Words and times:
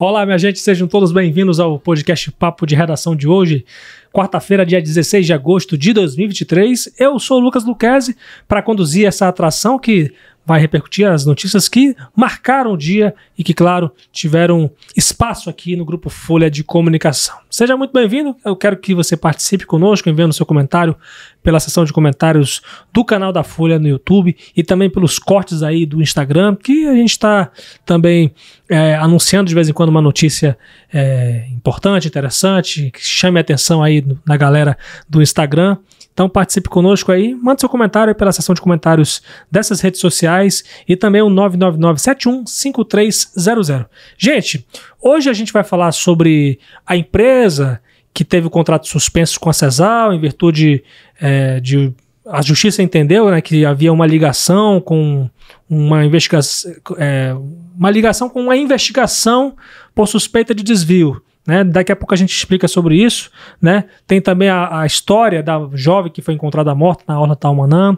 Olá, 0.00 0.24
minha 0.24 0.38
gente, 0.38 0.60
sejam 0.60 0.86
todos 0.86 1.10
bem-vindos 1.10 1.58
ao 1.58 1.76
podcast 1.76 2.30
Papo 2.30 2.64
de 2.64 2.76
Redação 2.76 3.16
de 3.16 3.26
hoje, 3.26 3.64
quarta-feira, 4.12 4.64
dia 4.64 4.80
16 4.80 5.26
de 5.26 5.32
agosto 5.32 5.76
de 5.76 5.92
2023. 5.92 6.94
Eu 7.00 7.18
sou 7.18 7.38
o 7.38 7.40
Lucas 7.40 7.64
Luquezzi 7.64 8.16
para 8.46 8.62
conduzir 8.62 9.08
essa 9.08 9.26
atração 9.26 9.76
que 9.76 10.12
vai 10.48 10.58
repercutir 10.58 11.06
as 11.06 11.26
notícias 11.26 11.68
que 11.68 11.94
marcaram 12.16 12.72
o 12.72 12.76
dia 12.76 13.14
e 13.36 13.44
que, 13.44 13.52
claro, 13.52 13.92
tiveram 14.10 14.70
espaço 14.96 15.50
aqui 15.50 15.76
no 15.76 15.84
Grupo 15.84 16.08
Folha 16.08 16.50
de 16.50 16.64
Comunicação. 16.64 17.36
Seja 17.50 17.76
muito 17.76 17.92
bem-vindo, 17.92 18.34
eu 18.42 18.56
quero 18.56 18.78
que 18.78 18.94
você 18.94 19.14
participe 19.14 19.66
conosco, 19.66 20.08
enviando 20.08 20.32
seu 20.32 20.46
comentário 20.46 20.96
pela 21.42 21.60
seção 21.60 21.84
de 21.84 21.92
comentários 21.92 22.62
do 22.90 23.04
canal 23.04 23.30
da 23.30 23.42
Folha 23.42 23.78
no 23.78 23.86
YouTube 23.86 24.34
e 24.56 24.62
também 24.62 24.88
pelos 24.88 25.18
cortes 25.18 25.62
aí 25.62 25.84
do 25.84 26.00
Instagram, 26.00 26.56
que 26.56 26.88
a 26.88 26.94
gente 26.94 27.10
está 27.10 27.50
também 27.84 28.32
é, 28.70 28.94
anunciando 28.94 29.48
de 29.48 29.54
vez 29.54 29.68
em 29.68 29.74
quando 29.74 29.90
uma 29.90 30.00
notícia 30.00 30.56
é, 30.90 31.46
importante, 31.52 32.08
interessante, 32.08 32.90
que 32.90 33.04
chame 33.04 33.38
a 33.38 33.42
atenção 33.42 33.82
aí 33.82 34.02
na 34.24 34.36
galera 34.38 34.78
do 35.06 35.20
Instagram. 35.20 35.76
Então 36.18 36.28
participe 36.28 36.68
conosco 36.68 37.12
aí, 37.12 37.32
mande 37.32 37.60
seu 37.60 37.68
comentário 37.68 38.12
pela 38.12 38.32
seção 38.32 38.52
de 38.52 38.60
comentários 38.60 39.22
dessas 39.48 39.80
redes 39.80 40.00
sociais 40.00 40.64
e 40.88 40.96
também 40.96 41.22
o 41.22 41.28
999715300. 41.28 43.86
Gente, 44.18 44.66
hoje 45.00 45.30
a 45.30 45.32
gente 45.32 45.52
vai 45.52 45.62
falar 45.62 45.92
sobre 45.92 46.58
a 46.84 46.96
empresa 46.96 47.80
que 48.12 48.24
teve 48.24 48.48
o 48.48 48.50
contrato 48.50 48.88
suspenso 48.88 49.38
com 49.38 49.48
a 49.48 49.52
Cesal 49.52 50.12
em 50.12 50.18
virtude 50.18 50.82
é, 51.20 51.60
de 51.60 51.94
a 52.26 52.42
justiça 52.42 52.82
entendeu 52.82 53.30
né, 53.30 53.40
que 53.40 53.64
havia 53.64 53.92
uma 53.92 54.04
ligação 54.04 54.80
com 54.80 55.30
uma 55.70 56.04
investigação, 56.04 56.72
é, 56.98 57.32
uma 57.76 57.92
ligação 57.92 58.28
com 58.28 58.42
uma 58.42 58.56
investigação 58.56 59.54
por 59.94 60.08
suspeita 60.08 60.52
de 60.52 60.64
desvio. 60.64 61.22
Né? 61.48 61.64
Daqui 61.64 61.90
a 61.90 61.96
pouco 61.96 62.12
a 62.12 62.16
gente 62.16 62.36
explica 62.36 62.68
sobre 62.68 63.02
isso. 63.02 63.30
Né? 63.60 63.84
Tem 64.06 64.20
também 64.20 64.50
a, 64.50 64.80
a 64.80 64.86
história 64.86 65.42
da 65.42 65.66
jovem 65.72 66.12
que 66.12 66.20
foi 66.20 66.34
encontrada 66.34 66.74
morta 66.74 67.04
na 67.08 67.18
Orla 67.18 67.34
Talmanã. 67.34 67.96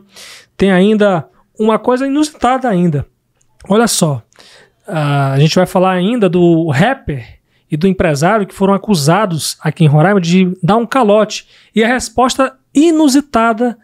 Tem 0.56 0.70
ainda 0.70 1.28
uma 1.58 1.76
coisa 1.76 2.06
inusitada 2.06 2.68
ainda. 2.68 3.04
Olha 3.68 3.88
só, 3.88 4.22
a 4.86 5.34
gente 5.40 5.56
vai 5.56 5.66
falar 5.66 5.90
ainda 5.90 6.28
do 6.28 6.68
rapper 6.68 7.40
e 7.68 7.76
do 7.76 7.88
empresário 7.88 8.46
que 8.46 8.54
foram 8.54 8.72
acusados 8.72 9.58
aqui 9.60 9.84
em 9.84 9.88
Roraima 9.88 10.20
de 10.20 10.56
dar 10.62 10.76
um 10.76 10.86
calote. 10.86 11.48
E 11.74 11.82
a 11.82 11.88
resposta 11.88 12.56
inusitada 12.72 13.76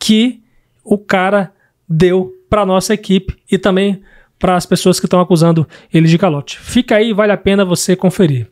que 0.00 0.42
o 0.84 0.98
cara 0.98 1.52
deu 1.88 2.32
para 2.50 2.66
nossa 2.66 2.92
equipe 2.92 3.36
e 3.50 3.56
também 3.56 4.02
para 4.42 4.56
as 4.56 4.66
pessoas 4.66 4.98
que 4.98 5.06
estão 5.06 5.20
acusando 5.20 5.64
ele 5.94 6.08
de 6.08 6.18
calote. 6.18 6.58
Fica 6.58 6.96
aí, 6.96 7.12
vale 7.12 7.30
a 7.30 7.36
pena 7.36 7.64
você 7.64 7.94
conferir. 7.94 8.48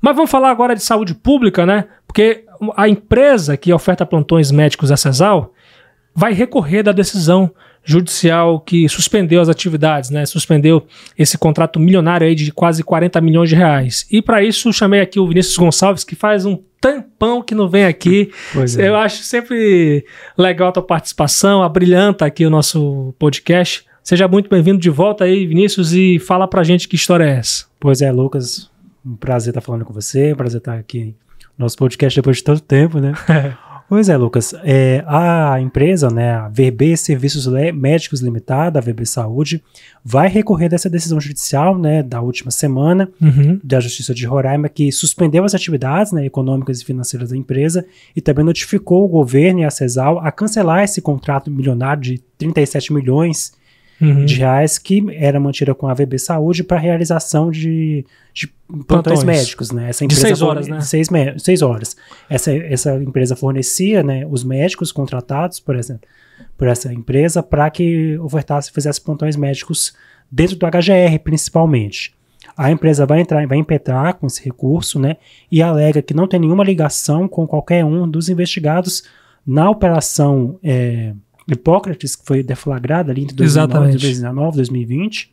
Mas 0.00 0.14
vamos 0.14 0.30
falar 0.30 0.52
agora 0.52 0.72
de 0.72 0.84
saúde 0.84 1.16
pública, 1.16 1.66
né? 1.66 1.86
Porque 2.06 2.44
a 2.76 2.88
empresa 2.88 3.56
que 3.56 3.72
oferta 3.72 4.06
plantões 4.06 4.52
médicos 4.52 4.92
a 4.92 4.96
Cesal 4.96 5.52
vai 6.14 6.32
recorrer 6.32 6.84
da 6.84 6.92
decisão 6.92 7.50
judicial 7.82 8.60
que 8.60 8.88
suspendeu 8.88 9.40
as 9.40 9.48
atividades, 9.48 10.10
né? 10.10 10.24
Suspendeu 10.26 10.86
esse 11.18 11.36
contrato 11.36 11.80
milionário 11.80 12.24
aí 12.24 12.36
de 12.36 12.52
quase 12.52 12.84
40 12.84 13.20
milhões 13.20 13.48
de 13.48 13.56
reais. 13.56 14.06
E 14.12 14.22
para 14.22 14.44
isso 14.44 14.72
chamei 14.72 15.00
aqui 15.00 15.18
o 15.18 15.26
Vinícius 15.26 15.56
Gonçalves, 15.56 16.04
que 16.04 16.14
faz 16.14 16.46
um 16.46 16.56
tampão 16.80 17.42
que 17.42 17.52
não 17.52 17.68
vem 17.68 17.86
aqui. 17.86 18.30
Pois 18.54 18.78
é. 18.78 18.86
Eu 18.86 18.94
acho 18.94 19.24
sempre 19.24 20.06
legal 20.38 20.68
a 20.68 20.72
tua 20.72 20.82
participação, 20.84 21.64
abrilhanta 21.64 22.24
aqui 22.24 22.46
o 22.46 22.50
nosso 22.50 23.12
podcast. 23.18 23.90
Seja 24.02 24.26
muito 24.26 24.50
bem-vindo 24.50 24.80
de 24.80 24.90
volta 24.90 25.22
aí, 25.22 25.46
Vinícius, 25.46 25.92
e 25.92 26.18
fala 26.18 26.48
pra 26.48 26.64
gente 26.64 26.88
que 26.88 26.96
história 26.96 27.24
é 27.24 27.36
essa. 27.36 27.66
Pois 27.78 28.02
é, 28.02 28.10
Lucas, 28.10 28.68
um 29.06 29.14
prazer 29.14 29.52
estar 29.52 29.60
falando 29.60 29.84
com 29.84 29.92
você, 29.92 30.32
um 30.32 30.36
prazer 30.36 30.58
estar 30.58 30.76
aqui 30.76 31.14
no 31.56 31.64
nosso 31.64 31.76
podcast 31.76 32.18
depois 32.18 32.38
de 32.38 32.42
tanto 32.42 32.62
tempo, 32.62 32.98
né? 32.98 33.12
pois 33.88 34.08
é, 34.08 34.16
Lucas, 34.16 34.54
é, 34.64 35.04
a 35.06 35.60
empresa, 35.60 36.10
né, 36.10 36.32
a 36.32 36.48
VB 36.48 36.96
Serviços 36.96 37.46
Médicos 37.72 38.20
Limitada, 38.20 38.80
a 38.80 38.82
VB 38.82 39.06
Saúde, 39.06 39.62
vai 40.04 40.28
recorrer 40.28 40.68
dessa 40.68 40.90
decisão 40.90 41.20
judicial, 41.20 41.78
né, 41.78 42.02
da 42.02 42.20
última 42.20 42.50
semana, 42.50 43.08
uhum. 43.20 43.60
da 43.62 43.78
Justiça 43.78 44.12
de 44.12 44.26
Roraima, 44.26 44.68
que 44.68 44.90
suspendeu 44.90 45.44
as 45.44 45.54
atividades, 45.54 46.10
né, 46.10 46.26
econômicas 46.26 46.80
e 46.80 46.84
financeiras 46.84 47.30
da 47.30 47.36
empresa 47.36 47.86
e 48.16 48.20
também 48.20 48.44
notificou 48.44 49.04
o 49.04 49.08
governo 49.08 49.60
e 49.60 49.64
a 49.64 49.70
CESAL 49.70 50.18
a 50.18 50.32
cancelar 50.32 50.82
esse 50.82 51.00
contrato 51.00 51.52
milionário 51.52 52.02
de 52.02 52.18
37 52.36 52.92
milhões 52.92 53.61
uhum. 54.00 54.24
de 54.24 54.36
reais 54.36 54.78
que 54.78 55.04
era 55.12 55.38
mantida 55.38 55.74
com 55.74 55.86
a 55.86 55.94
VB 55.94 56.18
Saúde 56.18 56.64
para 56.64 56.78
realização 56.78 57.50
de, 57.50 58.04
de 58.32 58.46
plantões, 58.46 58.86
plantões 58.86 59.24
médicos, 59.24 59.70
né? 59.70 59.90
Essa 59.90 60.04
empresa 60.04 60.22
de 60.22 60.26
seis 60.28 60.42
horas, 60.42 60.68
né? 60.68 60.80
Seis, 60.80 61.08
seis 61.38 61.62
horas. 61.62 61.96
Essa, 62.28 62.52
essa 62.52 62.94
empresa 62.96 63.36
fornecia, 63.36 64.02
né, 64.02 64.26
os 64.28 64.42
médicos 64.44 64.90
contratados, 64.90 65.60
por 65.60 65.76
exemplo, 65.76 66.08
por 66.56 66.68
essa 66.68 66.92
empresa 66.92 67.42
para 67.42 67.70
que 67.70 68.18
ofertasse, 68.18 68.72
fizesse 68.72 69.00
plantões 69.00 69.36
médicos 69.36 69.94
dentro 70.30 70.56
do 70.56 70.66
HGR, 70.66 71.18
principalmente. 71.22 72.14
A 72.56 72.70
empresa 72.70 73.06
vai 73.06 73.20
entrar, 73.20 73.46
vai 73.46 73.58
impetrar 73.58 74.14
com 74.14 74.26
esse 74.26 74.42
recurso, 74.44 74.98
né, 74.98 75.16
e 75.50 75.62
alega 75.62 76.02
que 76.02 76.14
não 76.14 76.26
tem 76.26 76.40
nenhuma 76.40 76.64
ligação 76.64 77.28
com 77.28 77.46
qualquer 77.46 77.84
um 77.84 78.08
dos 78.08 78.28
investigados 78.28 79.04
na 79.46 79.68
operação 79.70 80.58
é, 80.62 81.14
Hipócrates, 81.48 82.16
que 82.16 82.24
foi 82.24 82.42
deflagrada 82.42 83.10
ali 83.12 83.22
entre 83.22 83.36
2009, 83.36 83.90
2019 83.90 84.56
2020, 84.56 85.32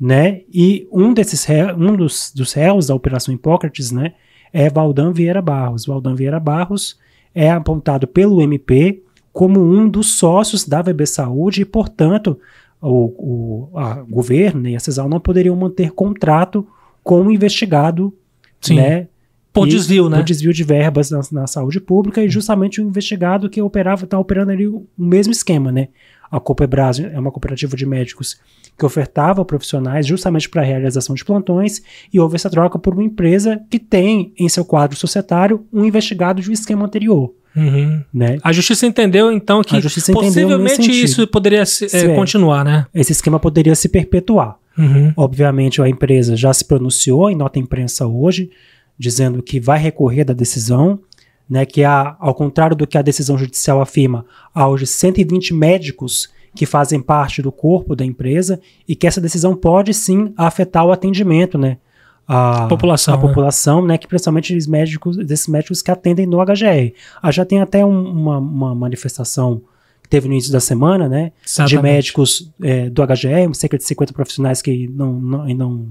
né? 0.00 0.42
E 0.52 0.88
um 0.92 1.12
desses 1.12 1.46
um 1.76 1.96
dos, 1.96 2.32
dos 2.34 2.52
réus 2.52 2.86
da 2.86 2.94
Operação 2.94 3.34
Hipócrates, 3.34 3.90
né, 3.90 4.14
é 4.52 4.68
Valdan 4.70 5.12
Vieira 5.12 5.42
Barros. 5.42 5.86
Valdan 5.86 6.14
Vieira 6.14 6.38
Barros 6.38 6.98
é 7.34 7.50
apontado 7.50 8.06
pelo 8.06 8.40
MP 8.40 9.02
como 9.32 9.60
um 9.60 9.88
dos 9.88 10.12
sócios 10.12 10.64
da 10.64 10.80
VB 10.80 11.06
Saúde 11.06 11.62
e, 11.62 11.64
portanto, 11.64 12.38
o, 12.80 13.70
o 13.72 14.06
governo 14.08 14.60
né, 14.62 14.70
e 14.70 14.76
a 14.76 14.80
CESAL 14.80 15.08
não 15.08 15.18
poderiam 15.18 15.56
manter 15.56 15.90
contrato 15.90 16.66
com 17.02 17.22
o 17.22 17.32
investigado, 17.32 18.14
Sim. 18.60 18.76
né? 18.76 19.08
Por 19.54 19.68
desvio, 19.68 20.08
né? 20.08 20.16
Por 20.16 20.24
desvio 20.24 20.52
de 20.52 20.64
verbas 20.64 21.10
na, 21.10 21.20
na 21.30 21.46
saúde 21.46 21.80
pública 21.80 22.22
e 22.22 22.28
justamente 22.28 22.80
o 22.80 22.84
investigado 22.84 23.48
que 23.48 23.62
operava, 23.62 24.04
está 24.04 24.18
operando 24.18 24.50
ali 24.50 24.66
o, 24.66 24.86
o 24.98 25.04
mesmo 25.04 25.32
esquema, 25.32 25.70
né? 25.70 25.88
A 26.30 26.40
Cooperbras 26.40 26.98
é 26.98 27.18
uma 27.18 27.30
cooperativa 27.30 27.76
de 27.76 27.86
médicos 27.86 28.36
que 28.76 28.84
ofertava 28.84 29.44
profissionais 29.44 30.04
justamente 30.04 30.48
para 30.48 30.62
a 30.62 30.64
realização 30.64 31.14
de 31.14 31.24
plantões 31.24 31.80
e 32.12 32.18
houve 32.18 32.34
essa 32.34 32.50
troca 32.50 32.76
por 32.76 32.92
uma 32.92 33.04
empresa 33.04 33.60
que 33.70 33.78
tem 33.78 34.32
em 34.36 34.48
seu 34.48 34.64
quadro 34.64 34.96
societário 34.96 35.64
um 35.72 35.84
investigado 35.84 36.42
de 36.42 36.50
um 36.50 36.52
esquema 36.52 36.84
anterior. 36.84 37.32
Uhum. 37.54 38.02
Né? 38.12 38.38
A 38.42 38.52
justiça 38.52 38.84
entendeu 38.84 39.30
então 39.30 39.62
que 39.62 39.80
possivelmente 40.12 40.90
isso 40.90 41.24
poderia 41.28 41.64
se, 41.64 41.86
é, 41.96 42.12
continuar, 42.16 42.64
né? 42.64 42.86
Esse 42.92 43.12
esquema 43.12 43.38
poderia 43.38 43.76
se 43.76 43.88
perpetuar. 43.88 44.56
Uhum. 44.76 45.12
Obviamente 45.16 45.80
a 45.80 45.88
empresa 45.88 46.36
já 46.36 46.52
se 46.52 46.64
pronunciou 46.64 47.30
em 47.30 47.36
nota 47.36 47.60
imprensa 47.60 48.08
hoje, 48.08 48.50
dizendo 48.98 49.42
que 49.42 49.60
vai 49.60 49.78
recorrer 49.78 50.24
da 50.24 50.34
decisão, 50.34 51.00
né, 51.48 51.66
que 51.66 51.84
há, 51.84 52.16
ao 52.18 52.34
contrário 52.34 52.76
do 52.76 52.86
que 52.86 52.96
a 52.96 53.02
decisão 53.02 53.36
judicial 53.36 53.80
afirma, 53.80 54.24
há 54.54 54.68
hoje 54.68 54.86
120 54.86 55.52
médicos 55.52 56.30
que 56.54 56.64
fazem 56.64 57.00
parte 57.00 57.42
do 57.42 57.50
corpo 57.50 57.96
da 57.96 58.04
empresa 58.04 58.60
e 58.86 58.94
que 58.94 59.06
essa 59.06 59.20
decisão 59.20 59.56
pode 59.56 59.92
sim 59.92 60.32
afetar 60.36 60.86
o 60.86 60.92
atendimento, 60.92 61.58
né, 61.58 61.78
a, 62.26 62.66
população, 62.68 63.14
a 63.14 63.16
né? 63.16 63.22
população, 63.22 63.86
né, 63.86 63.98
que 63.98 64.06
principalmente 64.06 64.56
os 64.56 64.66
médicos, 64.66 65.16
desses 65.16 65.46
médicos 65.48 65.82
que 65.82 65.90
atendem 65.90 66.26
no 66.26 66.38
HGR. 66.38 66.92
Ah, 67.20 67.30
já 67.30 67.44
tem 67.44 67.60
até 67.60 67.84
um, 67.84 68.10
uma, 68.10 68.38
uma, 68.38 68.74
manifestação 68.74 69.60
que 70.02 70.08
teve 70.08 70.26
no 70.28 70.34
início 70.34 70.52
da 70.52 70.60
semana, 70.60 71.08
né, 71.08 71.32
Exatamente. 71.46 71.70
de 71.70 71.82
médicos 71.82 72.50
é, 72.62 72.88
do 72.88 73.02
HGR, 73.02 73.54
cerca 73.54 73.76
de 73.76 73.84
50 73.84 74.12
profissionais 74.12 74.62
que 74.62 74.88
não, 74.88 75.12
não, 75.20 75.46
não, 75.46 75.88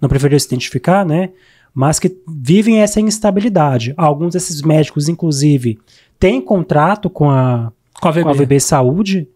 não 0.00 0.08
preferiram 0.08 0.38
se 0.38 0.46
identificar, 0.46 1.04
né, 1.04 1.30
mas 1.76 1.98
que 1.98 2.16
vivem 2.26 2.78
essa 2.80 3.02
instabilidade. 3.02 3.92
Alguns 3.98 4.32
desses 4.32 4.62
médicos, 4.62 5.10
inclusive, 5.10 5.78
têm 6.18 6.40
contrato 6.40 7.10
com 7.10 7.28
a, 7.28 7.70
com 8.00 8.08
a, 8.08 8.10
VB. 8.10 8.22
Com 8.22 8.28
a 8.30 8.32
VB 8.32 8.60
Saúde, 8.60 9.28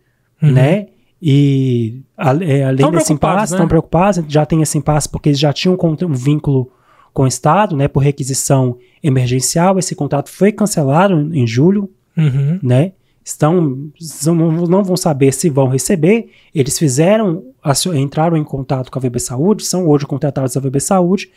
uhum. 0.42 0.50
né? 0.50 0.86
E 1.20 2.00
é, 2.16 2.64
além 2.64 2.78
tão 2.78 2.92
desse 2.92 3.12
impasse, 3.12 3.52
estão 3.52 3.66
né? 3.66 3.68
preocupados, 3.68 4.24
já 4.26 4.46
tem 4.46 4.62
esse 4.62 4.78
impasse 4.78 5.06
porque 5.06 5.28
eles 5.28 5.38
já 5.38 5.52
tinham 5.52 5.76
um 5.78 6.14
vínculo 6.14 6.72
com 7.12 7.24
o 7.24 7.26
Estado, 7.26 7.76
né, 7.76 7.88
por 7.88 8.02
requisição 8.02 8.78
emergencial. 9.02 9.78
Esse 9.78 9.94
contrato 9.94 10.30
foi 10.30 10.50
cancelado 10.50 11.14
em 11.34 11.46
julho, 11.46 11.90
uhum. 12.16 12.58
né? 12.62 12.92
Estão, 13.24 13.90
não 14.68 14.82
vão 14.82 14.96
saber 14.96 15.32
se 15.32 15.50
vão 15.50 15.68
receber. 15.68 16.30
Eles 16.54 16.78
fizeram, 16.78 17.44
entraram 17.94 18.36
em 18.36 18.44
contato 18.44 18.90
com 18.90 18.98
a 18.98 19.02
VB 19.02 19.18
Saúde, 19.20 19.64
são 19.64 19.86
hoje 19.86 20.06
contratados 20.06 20.54
da 20.54 20.60
VB 20.60 20.80
Saúde 20.80 21.30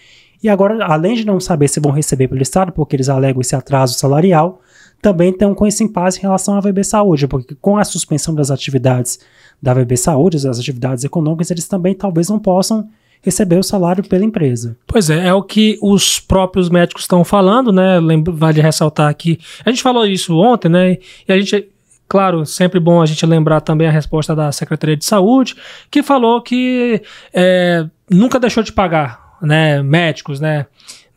e 0.44 0.50
agora, 0.50 0.86
além 0.86 1.16
de 1.16 1.26
não 1.26 1.40
saber 1.40 1.70
se 1.70 1.80
vão 1.80 1.94
receber 1.94 2.28
pelo 2.28 2.42
Estado, 2.42 2.74
porque 2.74 2.98
eles 2.98 3.08
alegam 3.08 3.40
esse 3.40 3.56
atraso 3.56 3.98
salarial, 3.98 4.60
também 5.02 5.30
estão 5.30 5.56
com 5.56 5.66
esse 5.66 5.84
impasse 5.86 6.20
em 6.20 6.24
relação 6.24 6.58
à 6.58 6.60
VB 6.60 6.84
Saúde, 6.84 7.28
porque 7.28 7.56
com 7.62 7.78
a 7.78 7.86
suspensão 7.86 8.36
das 8.36 8.52
atividades 8.52 9.20
da 9.62 9.74
VB 9.74 9.96
Saúde, 9.96 10.44
das 10.44 10.60
atividades 10.60 11.06
econômicas, 11.06 11.50
eles 11.50 11.66
também 11.66 11.96
talvez 11.96 12.28
não 12.28 12.40
possam 12.40 12.90
receber 13.22 13.58
o 13.58 13.64
salário 13.64 14.04
pela 14.04 14.26
empresa. 14.26 14.76
Pois 14.86 15.10
é, 15.10 15.28
é 15.28 15.34
o 15.34 15.42
que 15.42 15.80
os 15.82 16.20
próprios 16.20 16.70
médicos 16.70 17.04
estão 17.04 17.24
falando, 17.24 17.72
né? 17.72 17.98
Vale 18.34 18.62
ressaltar 18.62 19.10
aqui. 19.10 19.40
A 19.66 19.70
gente 19.70 19.82
falou 19.82 20.06
isso 20.06 20.36
ontem, 20.38 20.68
né? 20.68 20.98
E 21.26 21.32
a 21.32 21.40
gente 21.40 21.70
Claro, 22.14 22.46
sempre 22.46 22.80
bom 22.80 23.02
a 23.02 23.08
gente 23.08 23.26
lembrar 23.26 23.60
também 23.60 23.88
a 23.88 23.92
resposta 23.92 24.36
da 24.36 24.52
Secretaria 24.52 24.96
de 24.96 25.04
Saúde, 25.04 25.56
que 25.90 26.04
falou 26.04 26.44
que 26.44 27.02
é, 27.34 27.88
nunca 28.08 28.40
deixou 28.40 28.62
de 28.62 28.72
pagar, 28.72 29.40
né, 29.42 29.82
médicos, 29.82 30.40
né, 30.40 30.68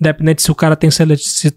independente 0.00 0.40
se 0.40 0.50
o 0.50 0.54
cara 0.54 0.74
tem, 0.74 0.90
se, 0.90 1.04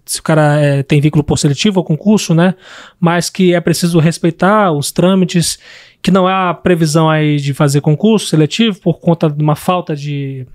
se 0.04 0.20
o 0.20 0.22
cara 0.22 0.60
é, 0.60 0.82
tem 0.82 1.00
vínculo 1.00 1.24
por 1.24 1.38
seletivo 1.38 1.80
ou 1.80 1.84
concurso, 1.84 2.34
né, 2.34 2.54
mas 3.00 3.30
que 3.30 3.54
é 3.54 3.60
preciso 3.62 3.98
respeitar 3.98 4.72
os 4.72 4.92
trâmites, 4.92 5.58
que 6.02 6.10
não 6.10 6.28
há 6.28 6.52
previsão 6.52 7.08
aí 7.08 7.38
de 7.38 7.54
fazer 7.54 7.80
concurso 7.80 8.26
seletivo 8.26 8.78
por 8.78 9.00
conta 9.00 9.30
de 9.30 9.42
uma 9.42 9.56
falta 9.56 9.96
de, 9.96 10.46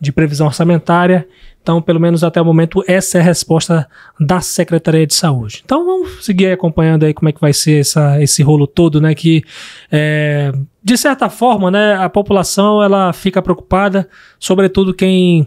de 0.00 0.10
previsão 0.10 0.46
orçamentária 0.46 1.28
então, 1.62 1.80
pelo 1.80 2.00
menos 2.00 2.24
até 2.24 2.42
o 2.42 2.44
momento, 2.44 2.82
essa 2.88 3.18
é 3.18 3.20
a 3.20 3.24
resposta 3.24 3.88
da 4.18 4.40
Secretaria 4.40 5.06
de 5.06 5.14
Saúde. 5.14 5.62
Então, 5.64 5.84
vamos 5.86 6.24
seguir 6.24 6.50
acompanhando 6.50 7.04
aí 7.04 7.14
como 7.14 7.28
é 7.28 7.32
que 7.32 7.40
vai 7.40 7.52
ser 7.52 7.80
essa, 7.80 8.20
esse 8.20 8.42
rolo 8.42 8.66
todo, 8.66 9.00
né? 9.00 9.14
Que, 9.14 9.44
é, 9.90 10.52
de 10.82 10.96
certa 10.96 11.30
forma, 11.30 11.70
né, 11.70 11.94
a 11.94 12.08
população 12.08 12.82
ela 12.82 13.12
fica 13.12 13.40
preocupada, 13.40 14.08
sobretudo 14.40 14.92
quem 14.92 15.46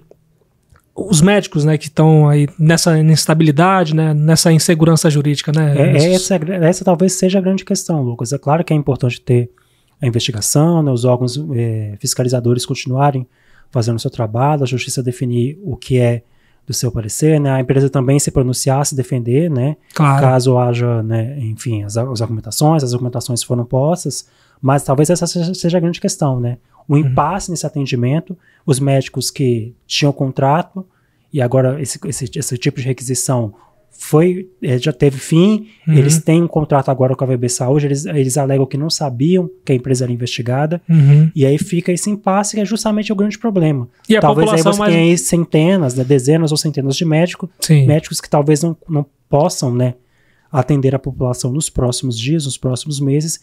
os 0.96 1.20
médicos, 1.20 1.66
né, 1.66 1.78
que 1.78 1.88
estão 1.88 2.30
aí 2.30 2.48
nessa 2.58 2.98
instabilidade, 2.98 3.94
né, 3.94 4.14
nessa 4.14 4.50
insegurança 4.54 5.10
jurídica, 5.10 5.52
né? 5.54 5.76
É, 5.78 5.98
é 5.98 6.14
essa, 6.14 6.36
essa 6.36 6.86
talvez 6.86 7.12
seja 7.12 7.40
a 7.40 7.42
grande 7.42 7.66
questão, 7.66 8.02
Lucas. 8.02 8.32
É 8.32 8.38
claro 8.38 8.64
que 8.64 8.72
é 8.72 8.76
importante 8.78 9.20
ter 9.20 9.52
a 10.02 10.08
investigação, 10.08 10.82
né, 10.82 10.90
os 10.90 11.04
órgãos 11.04 11.38
é, 11.54 11.98
fiscalizadores 12.00 12.66
continuarem 12.66 13.28
fazendo 13.72 13.98
o 13.98 14.00
seu 14.00 14.12
trabalho, 14.12 14.64
a 14.64 14.66
justiça 14.66 15.04
definir 15.04 15.60
o 15.64 15.76
que 15.76 16.00
é 16.00 16.24
do 16.66 16.74
seu 16.74 16.92
parecer, 16.92 17.40
né? 17.40 17.52
A 17.52 17.60
empresa 17.60 17.90
também 17.90 18.20
se 18.20 18.32
pronunciar, 18.32 18.86
se 18.86 18.96
defender, 18.96 19.50
né? 19.50 19.78
Claro. 19.94 20.22
Caso 20.22 20.58
haja, 20.58 21.04
né, 21.04 21.38
enfim, 21.40 21.84
as, 21.84 21.96
as 21.96 22.22
argumentações, 22.22 22.84
as 22.84 22.94
argumentações 22.94 23.44
foram 23.44 23.64
postas, 23.64 24.28
mas 24.62 24.84
talvez 24.84 25.10
essa 25.10 25.28
seja, 25.28 25.78
a 25.78 25.82
grande 25.82 26.02
questão, 26.02 26.40
né? 26.40 26.58
O 26.88 26.94
uhum. 26.94 27.00
impasse 27.00 27.52
nesse 27.52 27.66
atendimento, 27.66 28.38
os 28.66 28.80
médicos 28.80 29.30
que 29.30 29.76
tinham 29.86 30.12
contrato 30.12 30.86
e 31.32 31.42
agora 31.42 31.82
esse, 31.82 32.00
esse, 32.08 32.32
esse 32.36 32.58
tipo 32.58 32.80
de 32.80 32.88
requisição 32.88 33.54
foi 33.98 34.50
é, 34.62 34.78
já 34.78 34.92
teve 34.92 35.18
fim, 35.18 35.68
uhum. 35.88 35.94
eles 35.94 36.20
têm 36.20 36.44
um 36.44 36.48
contrato 36.48 36.90
agora 36.90 37.16
com 37.16 37.24
a 37.24 37.28
VB 37.28 37.50
Saúde, 37.50 37.88
eles, 37.88 38.06
eles 38.06 38.38
alegam 38.38 38.66
que 38.66 38.78
não 38.78 38.90
sabiam 38.90 39.50
que 39.64 39.72
a 39.72 39.76
empresa 39.76 40.06
era 40.06 40.12
investigada, 40.12 40.82
uhum. 40.88 41.32
e 41.36 41.46
aí 41.46 41.58
fica 41.58 41.92
esse 41.92 42.10
impasse 42.10 42.56
que 42.56 42.62
é 42.62 42.66
justamente 42.66 43.12
o 43.12 43.16
grande 43.16 43.38
problema. 43.38 43.88
E 44.08 44.20
talvez 44.20 44.52
aí 44.52 44.62
você 44.62 44.80
mais... 44.80 44.94
tenha 44.94 45.06
aí 45.06 45.18
centenas, 45.18 45.96
né, 45.96 46.04
dezenas 46.04 46.52
ou 46.52 46.58
centenas 46.58 46.96
de 46.96 47.06
médicos, 47.06 47.50
Sim. 47.60 47.86
médicos 47.86 48.22
que 48.22 48.30
talvez 48.30 48.62
não, 48.62 48.78
não 48.88 49.06
possam, 49.30 49.74
né, 49.74 49.96
atender 50.52 50.94
a 50.94 51.00
população 51.00 51.52
nos 51.52 51.70
próximos 51.70 52.18
dias, 52.18 52.46
nos 52.46 52.58
próximos 52.58 53.00
meses, 53.00 53.40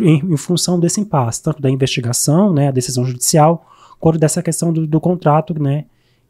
em, 0.00 0.18
em 0.32 0.36
função 0.36 0.80
desse 0.80 1.00
impasse, 1.00 1.42
tanto 1.42 1.60
da 1.60 1.70
investigação, 1.70 2.52
né, 2.52 2.68
a 2.68 2.72
decisão 2.72 3.04
judicial, 3.04 3.68
quanto 4.00 4.18
dessa 4.18 4.42
questão 4.42 4.72
do, 4.72 4.86
do 4.86 5.00
contrato, 5.00 5.60
né, 5.60 5.84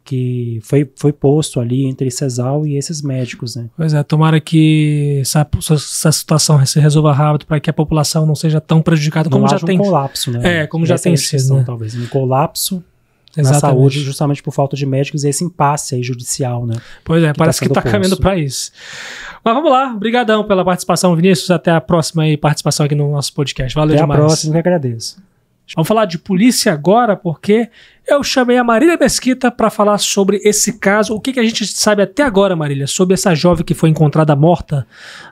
que 0.07 0.61
foi, 0.63 0.89
foi 0.95 1.13
posto 1.13 1.59
ali 1.59 1.85
entre 1.85 2.09
Cesal 2.13 2.65
e 2.65 2.77
esses 2.77 3.03
médicos, 3.03 3.57
né? 3.57 3.69
Pois 3.77 3.93
é, 3.93 4.03
tomara 4.05 4.41
que 4.41 5.19
essa, 5.21 5.47
essa 5.59 6.13
situação 6.13 6.65
se 6.65 6.79
resolva 6.79 7.13
rápido 7.13 7.45
para 7.45 7.59
que 7.59 7.69
a 7.69 7.73
população 7.73 8.25
não 8.25 8.37
seja 8.37 8.61
tão 8.61 8.81
prejudicada 8.81 9.29
como 9.29 9.49
já 9.49 9.59
tem. 9.59 9.81
um 9.81 9.83
colapso, 9.83 10.31
né? 10.31 10.63
É, 10.63 10.67
como 10.67 10.87
já 10.87 10.97
tem 10.97 11.17
sido. 11.17 11.57
Né? 11.57 11.65
Talvez 11.67 11.97
um 11.97 12.07
colapso 12.07 12.83
Exatamente. 13.37 13.53
na 13.53 13.61
saúde 13.61 14.01
justamente 14.01 14.43
por 14.43 14.53
falta 14.53 14.77
de 14.77 14.87
médicos 14.87 15.25
e 15.25 15.29
esse 15.29 15.43
impasse 15.43 15.97
aí 15.97 16.03
judicial, 16.05 16.65
né? 16.65 16.77
Pois 17.05 17.23
é, 17.25 17.27
que 17.27 17.33
tá 17.33 17.39
parece 17.39 17.59
tá 17.59 17.67
que 17.67 17.71
está 17.73 17.83
caminhando 17.83 18.17
para 18.17 18.37
isso. 18.37 18.71
Mas 19.45 19.55
vamos 19.55 19.71
lá, 19.71 19.93
obrigadão 19.93 20.45
pela 20.45 20.65
participação, 20.65 21.17
Vinícius, 21.17 21.51
até 21.51 21.73
a 21.73 21.81
próxima 21.81 22.23
aí, 22.23 22.37
participação 22.37 22.87
aqui 22.87 22.95
no 22.95 23.11
nosso 23.11 23.35
podcast. 23.35 23.75
Valeu 23.75 23.97
até 23.97 24.03
demais. 24.03 24.19
Até 24.19 24.25
a 24.25 24.29
próxima, 24.29 24.53
que 24.53 24.59
agradeço. 24.59 25.17
Vamos 25.75 25.89
falar 25.89 26.05
de 26.05 26.17
polícia 26.17 26.73
agora, 26.73 27.17
porque 27.17 27.69
eu 28.07 28.23
chamei 28.23 28.57
a 28.57 28.65
Marília 28.65 28.97
Mesquita 28.97 29.51
para 29.51 29.69
falar 29.69 29.99
sobre 29.99 30.41
esse 30.45 30.79
caso. 30.79 31.15
O 31.15 31.21
que, 31.21 31.33
que, 31.33 31.41
a 31.41 31.45
gente 31.45 31.67
sabe 31.67 32.03
até 32.03 32.23
agora, 32.23 32.55
Marília, 32.55 32.87
sobre 32.87 33.15
essa 33.15 33.35
jovem 33.35 33.65
que 33.65 33.75
foi 33.75 33.89
encontrada 33.89 34.37
morta 34.37 34.87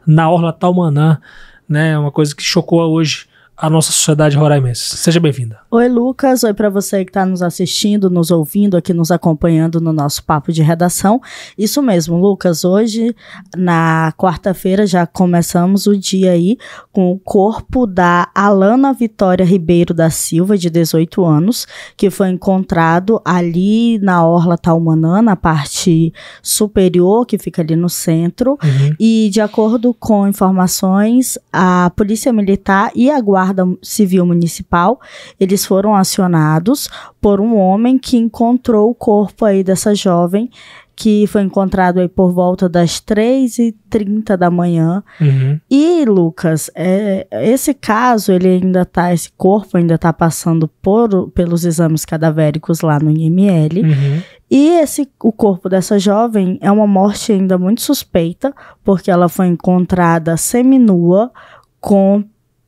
na 0.07 0.29
Orla 0.29 0.53
Talmanã, 0.53 1.21
né? 1.69 1.97
Uma 1.99 2.11
coisa 2.11 2.35
que 2.35 2.43
chocou 2.43 2.81
hoje 2.91 3.27
a 3.57 3.71
nossa 3.71 3.93
sociedade 3.93 4.37
roraimense. 4.37 4.97
Seja 4.97 5.21
bem-vinda. 5.21 5.61
Oi, 5.71 5.89
Lucas. 5.89 6.43
Oi 6.43 6.53
para 6.53 6.69
você 6.69 7.05
que 7.05 7.11
está 7.11 7.25
nos 7.25 7.41
assistindo, 7.41 8.11
nos 8.11 8.33
ouvindo 8.33 8.77
aqui, 8.77 8.93
nos 8.93 9.13
acompanhando 9.13 9.81
no 9.81 9.93
nosso 9.93 10.25
papo 10.25 10.53
de 10.53 10.61
redação. 10.61 11.21
Isso 11.57 11.81
mesmo, 11.81 12.17
Lucas. 12.17 12.65
Hoje, 12.65 13.15
na 13.57 14.13
quarta-feira, 14.19 14.87
já 14.87 15.07
começamos 15.07 15.87
o 15.87 15.97
dia 15.97 16.33
aí 16.33 16.59
com 16.93 17.13
o 17.13 17.19
corpo 17.19 17.87
da 17.87 18.29
Alana 18.35 18.93
Vitória 18.93 19.47
Ribeiro 19.47 19.95
da 19.95 20.11
Silva, 20.11 20.59
de 20.59 20.69
18 20.69 21.25
anos, 21.25 21.67
que 21.97 22.11
foi 22.11 22.31
encontrado 22.31 23.21
ali 23.25 23.99
na 24.01 24.27
Orla 24.27 24.59
Talmanã, 24.59 25.23
na 25.23 25.37
parte 25.37 26.13
superior, 26.43 27.25
que 27.25 27.39
fica 27.39 27.63
ali 27.63 27.77
no 27.77 27.89
centro. 27.89 28.59
Uhum. 28.63 28.97
E, 28.99 29.31
de 29.33 29.41
acordo 29.41 29.95
com 29.95 30.27
informações, 30.27 31.39
a 31.53 31.91
Polícia 31.95 32.33
Militar 32.33 32.91
e 32.97 33.11
a 33.11 33.21
Guarda 33.21 33.44
Guarda 33.45 33.65
Civil 33.83 34.25
Municipal, 34.25 34.99
eles 35.39 35.67
foram 35.67 35.95
acionados 35.95 36.89
por 37.21 37.41
um 37.41 37.57
homem 37.57 37.99
que 37.99 38.17
encontrou 38.17 38.91
o 38.91 38.95
corpo 38.95 39.45
aí 39.45 39.63
dessa 39.63 39.95
jovem 39.95 40.51
que 40.97 41.27
foi 41.27 41.43
encontrado 41.43 41.99
aí 41.99 42.09
por 42.09 42.33
volta 42.33 42.69
das 42.69 43.01
3h30 43.01 44.37
da 44.37 44.49
manhã. 44.49 45.03
Uhum. 45.21 45.59
E, 45.69 46.05
Lucas, 46.05 46.71
é, 46.73 47.27
esse 47.33 47.75
caso, 47.75 48.31
ele 48.31 48.49
ainda 48.49 48.85
tá, 48.85 49.13
esse 49.13 49.29
corpo 49.37 49.77
ainda 49.77 49.99
tá 49.99 50.13
passando 50.13 50.69
por, 50.81 51.31
pelos 51.31 51.65
exames 51.65 52.05
cadavéricos 52.05 52.81
lá 52.81 53.01
no 53.01 53.11
IML. 53.11 53.83
Uhum. 53.83 54.23
E 54.49 54.69
esse, 54.81 55.09
o 55.21 55.33
corpo 55.33 55.69
dessa 55.69 55.99
jovem 55.99 56.59
é 56.61 56.71
uma 56.71 56.87
morte 56.87 57.33
ainda 57.33 57.59
muito 57.59 57.83
suspeita, 57.83 58.55
porque 58.85 59.11
ela 59.11 59.29
foi 59.29 59.49
encontrada 59.49 60.37
seminua, 60.37 61.33
com 61.81 62.25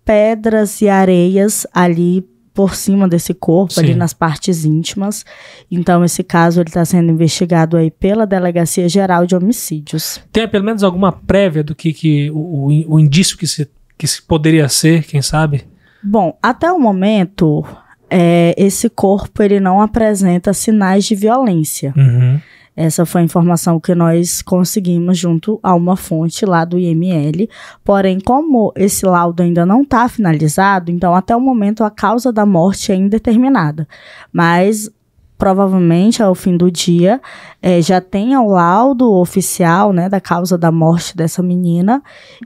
pedras 0.07 0.81
e 0.81 0.89
areias 0.89 1.67
ali 1.75 2.25
por 2.55 2.75
cima 2.75 3.07
desse 3.07 3.35
corpo, 3.35 3.75
Sim. 3.75 3.81
ali 3.81 3.95
nas 3.95 4.15
partes 4.15 4.65
íntimas. 4.65 5.27
Então, 5.71 6.03
esse 6.03 6.25
caso 6.25 6.59
ele 6.59 6.71
está 6.71 6.83
sendo 6.87 7.13
investigado 7.13 7.77
aí 7.77 7.91
pela 7.91 8.27
Delegacia 8.27 8.89
Geral 8.89 9.27
de 9.27 9.37
Homicídios. 9.37 10.19
Tem 10.33 10.49
pelo 10.49 10.65
menos 10.65 10.83
alguma 10.83 11.13
prévia 11.13 11.63
do 11.63 11.75
que, 11.75 11.93
que 11.93 12.31
o, 12.31 12.39
o, 12.39 12.95
o 12.95 13.01
indício 13.01 13.37
que 13.37 13.47
se, 13.47 13.69
que 13.99 14.07
se 14.07 14.23
poderia 14.23 14.71
ser, 14.71 15.05
quem 15.05 15.21
sabe? 15.21 15.65
Bom, 16.03 16.39
até 16.43 16.73
o 16.73 16.79
momento, 16.79 17.63
é, 18.09 18.55
esse 18.57 18.89
corpo 18.89 19.43
ele 19.43 19.61
não 19.61 19.83
apresenta 19.83 20.55
sinais 20.55 21.05
de 21.05 21.15
violência. 21.15 21.93
Uhum. 21.95 22.41
Essa 22.77 23.07
foi 23.07 23.23
a 23.23 23.25
informação 23.25 23.81
que 23.81 23.95
nós 23.95 24.43
conseguimos 24.43 25.17
junto 25.17 25.59
a 25.63 25.75
uma 25.75 25.97
fonte 25.97 26.45
lá 26.45 26.65
do 26.65 26.79
IML. 26.79 27.49
Porém, 27.83 28.21
como 28.21 28.73
esse 28.77 29.07
laudo 29.07 29.43
ainda 29.43 29.65
não 29.65 29.81
está 29.81 30.07
finalizado, 30.09 30.91
então 30.91 31.15
até 31.15 31.35
o 31.35 31.41
momento 31.41 31.83
a 31.83 31.91
causa 31.91 32.31
da 32.31 32.45
morte 32.45 32.93
é 32.93 32.95
indeterminada. 32.95 33.89
Mas 34.31 34.91
provavelmente 35.39 36.23
ao 36.23 36.35
fim 36.35 36.57
do 36.57 36.71
dia 36.71 37.21
é, 37.61 37.81
já 37.83 38.01
tenha 38.01 38.41
o 38.41 38.51
laudo 38.51 39.13
oficial 39.13 39.93
né, 39.93 40.09
da 40.09 40.21
causa 40.21 40.57
da 40.57 40.73
morte 40.73 41.15
dessa 41.15 41.43
menina 41.43 42.03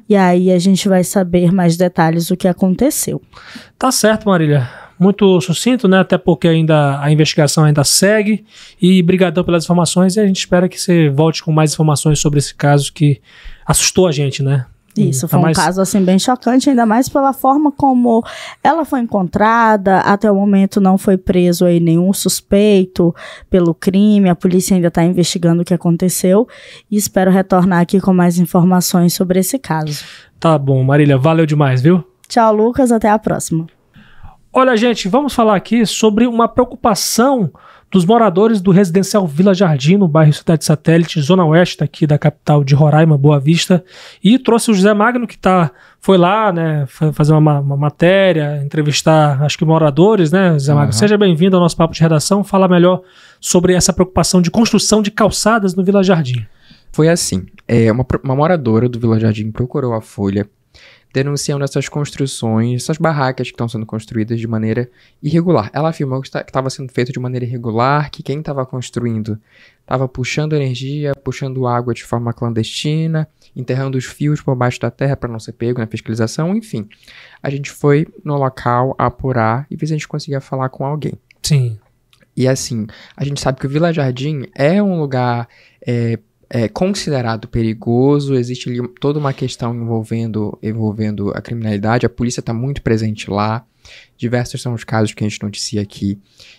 e 0.09 0.17
aí 0.17 0.51
a 0.51 0.59
gente 0.59 0.89
vai 0.89 1.05
saber 1.05 1.53
mais 1.53 1.77
detalhes 1.77 2.27
do 2.27 2.37
que 2.37 2.49
aconteceu. 2.49 3.23
Tá 3.79 3.93
certo, 3.93 4.29
Marília 4.29 4.69
muito 5.01 5.41
sucinto, 5.41 5.89
né? 5.89 5.99
Até 5.99 6.19
porque 6.19 6.47
ainda 6.47 7.01
a 7.01 7.11
investigação 7.11 7.65
ainda 7.65 7.83
segue. 7.83 8.45
E 8.81 9.03
brigadão 9.03 9.43
pelas 9.43 9.65
informações 9.65 10.17
e 10.17 10.21
a 10.21 10.27
gente 10.27 10.39
espera 10.39 10.69
que 10.69 10.81
você 10.81 11.09
volte 11.09 11.43
com 11.43 11.51
mais 11.51 11.73
informações 11.73 12.19
sobre 12.19 12.39
esse 12.39 12.55
caso 12.55 12.93
que 12.93 13.21
assustou 13.67 14.07
a 14.07 14.13
gente, 14.13 14.43
né? 14.43 14.67
Isso, 14.97 15.23
tá 15.23 15.29
foi 15.29 15.41
mais... 15.41 15.57
um 15.57 15.61
caso 15.61 15.81
assim 15.81 16.05
bem 16.05 16.19
chocante, 16.19 16.69
ainda 16.69 16.85
mais 16.85 17.09
pela 17.09 17.33
forma 17.33 17.71
como 17.71 18.25
ela 18.63 18.85
foi 18.85 19.01
encontrada. 19.01 19.99
Até 19.99 20.31
o 20.31 20.35
momento 20.35 20.81
não 20.81 20.99
foi 20.99 21.17
preso 21.17 21.65
aí 21.65 21.81
nenhum 21.81 22.13
suspeito 22.13 23.15
pelo 23.49 23.73
crime. 23.73 24.29
A 24.29 24.35
polícia 24.35 24.75
ainda 24.75 24.89
está 24.89 25.03
investigando 25.03 25.63
o 25.63 25.65
que 25.65 25.75
aconteceu 25.75 26.47
e 26.91 26.97
espero 26.97 27.31
retornar 27.31 27.81
aqui 27.81 28.01
com 28.01 28.13
mais 28.13 28.39
informações 28.39 29.15
sobre 29.15 29.39
esse 29.39 29.59
caso. 29.59 30.05
Tá 30.39 30.59
bom, 30.59 30.83
Marília, 30.83 31.17
valeu 31.17 31.47
demais, 31.47 31.81
viu? 31.81 32.05
Tchau, 32.29 32.55
Lucas, 32.55 32.93
até 32.93 33.09
a 33.09 33.19
próxima. 33.19 33.67
Olha, 34.53 34.77
gente, 34.77 35.09
vamos 35.09 35.33
falar 35.33 35.55
aqui 35.55 35.87
sobre 35.87 36.27
uma 36.27 36.49
preocupação 36.49 37.53
dos 37.89 38.05
moradores 38.05 38.61
do 38.61 38.73
residencial 38.73 39.25
Vila 39.25 39.55
Jardim, 39.55 39.97
no 39.97 40.09
bairro 40.09 40.33
Cidade 40.33 40.65
Satélite, 40.65 41.21
zona 41.21 41.45
oeste 41.45 41.85
aqui 41.85 42.05
da 42.05 42.19
capital 42.19 42.65
de 42.65 42.75
Roraima, 42.75 43.17
Boa 43.17 43.39
Vista, 43.39 43.85
e 44.23 44.39
trouxe 44.41 44.73
o 44.73 44.75
José 44.75 44.93
Magno, 44.93 45.27
que 45.27 45.39
tá, 45.39 45.71
foi 46.01 46.19
lá, 46.19 46.53
né, 46.53 46.85
fazer 47.13 47.33
uma, 47.33 47.61
uma 47.61 47.77
matéria, 47.77 48.61
entrevistar, 48.65 49.41
acho 49.43 49.57
que 49.57 49.65
moradores, 49.65 50.33
né, 50.33 50.53
José 50.55 50.75
Magno? 50.75 50.93
Uhum. 50.93 50.99
Seja 50.99 51.17
bem-vindo 51.17 51.57
ao 51.57 51.63
nosso 51.63 51.77
papo 51.77 51.95
de 51.95 52.01
redação, 52.01 52.43
fala 52.43 52.67
melhor 52.67 53.03
sobre 53.41 53.73
essa 53.75 53.93
preocupação 53.93 54.43
de 54.43 54.51
construção 54.51 55.01
de 55.01 55.13
calçadas 55.13 55.77
no 55.77 55.85
Vila 55.85 56.03
Jardim. 56.03 56.45
Foi 56.93 57.09
assim, 57.09 57.47
é, 57.69 57.91
uma, 57.91 58.05
uma 58.25 58.35
moradora 58.35 58.89
do 58.89 58.99
Vila 58.99 59.19
Jardim 59.19 59.51
procurou 59.53 59.95
a 59.95 60.01
Folha 60.01 60.49
denunciando 61.13 61.65
essas 61.65 61.89
construções, 61.89 62.83
essas 62.83 62.97
barracas 62.97 63.49
que 63.49 63.55
estão 63.55 63.69
sendo 63.69 63.85
construídas 63.85 64.39
de 64.39 64.47
maneira 64.47 64.89
irregular. 65.23 65.71
Ela 65.73 65.89
afirmou 65.89 66.21
que 66.21 66.29
estava 66.29 66.71
sendo 66.71 66.93
feito 66.93 67.13
de 67.13 67.19
maneira 67.19 67.45
irregular, 67.45 68.11
que 68.11 68.23
quem 68.23 68.39
estava 68.39 68.65
construindo 68.65 69.39
estava 69.81 70.07
puxando 70.07 70.55
energia, 70.55 71.13
puxando 71.15 71.67
água 71.67 71.93
de 71.93 72.05
forma 72.05 72.33
clandestina, 72.33 73.29
enterrando 73.57 73.99
os 73.99 74.05
fios 74.05 74.41
por 74.41 74.55
baixo 74.55 74.81
da 74.81 74.91
terra 74.91 75.17
para 75.17 75.31
não 75.31 75.41
ser 75.41 75.53
pego 75.53 75.81
na 75.81 75.87
fiscalização, 75.87 76.55
enfim. 76.55 76.89
A 77.43 77.51
gente 77.51 77.71
foi 77.71 78.07
no 78.25 78.37
local 78.37 78.95
apurar 78.97 79.67
e 79.69 79.75
ver 79.75 79.89
se 79.89 79.93
a 79.95 79.97
gente 79.97 80.09
conseguia 80.09 80.41
falar 80.41 80.69
com 80.69 80.85
alguém. 80.85 81.15
Sim. 81.43 81.79
E 82.37 82.47
assim, 82.47 82.87
a 83.17 83.25
gente 83.25 83.41
sabe 83.41 83.59
que 83.59 83.67
o 83.67 83.69
Vila 83.69 83.93
Jardim 83.93 84.45
é 84.55 84.81
um 84.81 85.01
lugar 85.01 85.49
é, 85.85 86.19
é 86.53 86.69
considerado 86.69 87.47
perigoso, 87.47 88.35
existe 88.35 88.69
ali 88.69 88.87
toda 89.01 89.21
uma 89.21 89.33
questão 89.33 89.73
envolvendo, 89.73 90.59
envolvendo 90.61 91.31
a 91.31 91.41
criminalidade, 91.41 92.05
a 92.05 92.11
polícia 92.11 92.41
está 92.41 92.53
muito 92.53 92.83
presente 92.83 93.31
lá. 93.31 93.65
Diversos 94.17 94.61
são 94.61 94.75
os 94.75 94.85
casos 94.85 95.15
que 95.15 95.25
a 95.25 95.29
gente 95.29 95.43
noticia 95.43 95.81
aqui 95.81 96.19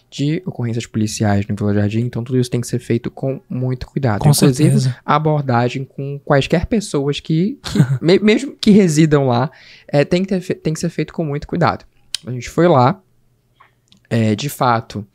de 0.09 0.41
ocorrências 0.45 0.85
policiais 0.85 1.45
no 1.45 1.55
Vila 1.55 1.73
Jardim, 1.73 1.99
então 1.99 2.23
tudo 2.23 2.39
isso 2.39 2.49
tem 2.49 2.61
que 2.61 2.67
ser 2.67 2.79
feito 2.79 3.11
com 3.11 3.41
muito 3.49 3.85
cuidado. 3.85 4.19
Com 4.19 4.29
Inclusive, 4.29 4.55
certeza. 4.55 4.97
a 5.05 5.15
abordagem 5.15 5.83
com 5.83 6.19
quaisquer 6.23 6.65
pessoas 6.65 7.19
que, 7.19 7.59
que 7.61 7.79
me, 8.01 8.17
mesmo 8.19 8.55
que 8.59 8.71
residam 8.71 9.27
lá, 9.27 9.51
é, 9.87 10.03
tem, 10.05 10.23
que 10.23 10.39
ter, 10.39 10.55
tem 10.55 10.73
que 10.73 10.79
ser 10.79 10.89
feito 10.89 11.13
com 11.13 11.23
muito 11.23 11.47
cuidado. 11.47 11.85
A 12.25 12.31
gente 12.31 12.49
foi 12.49 12.67
lá, 12.67 13.01
é, 14.09 14.35
de 14.35 14.49
fato, 14.49 15.05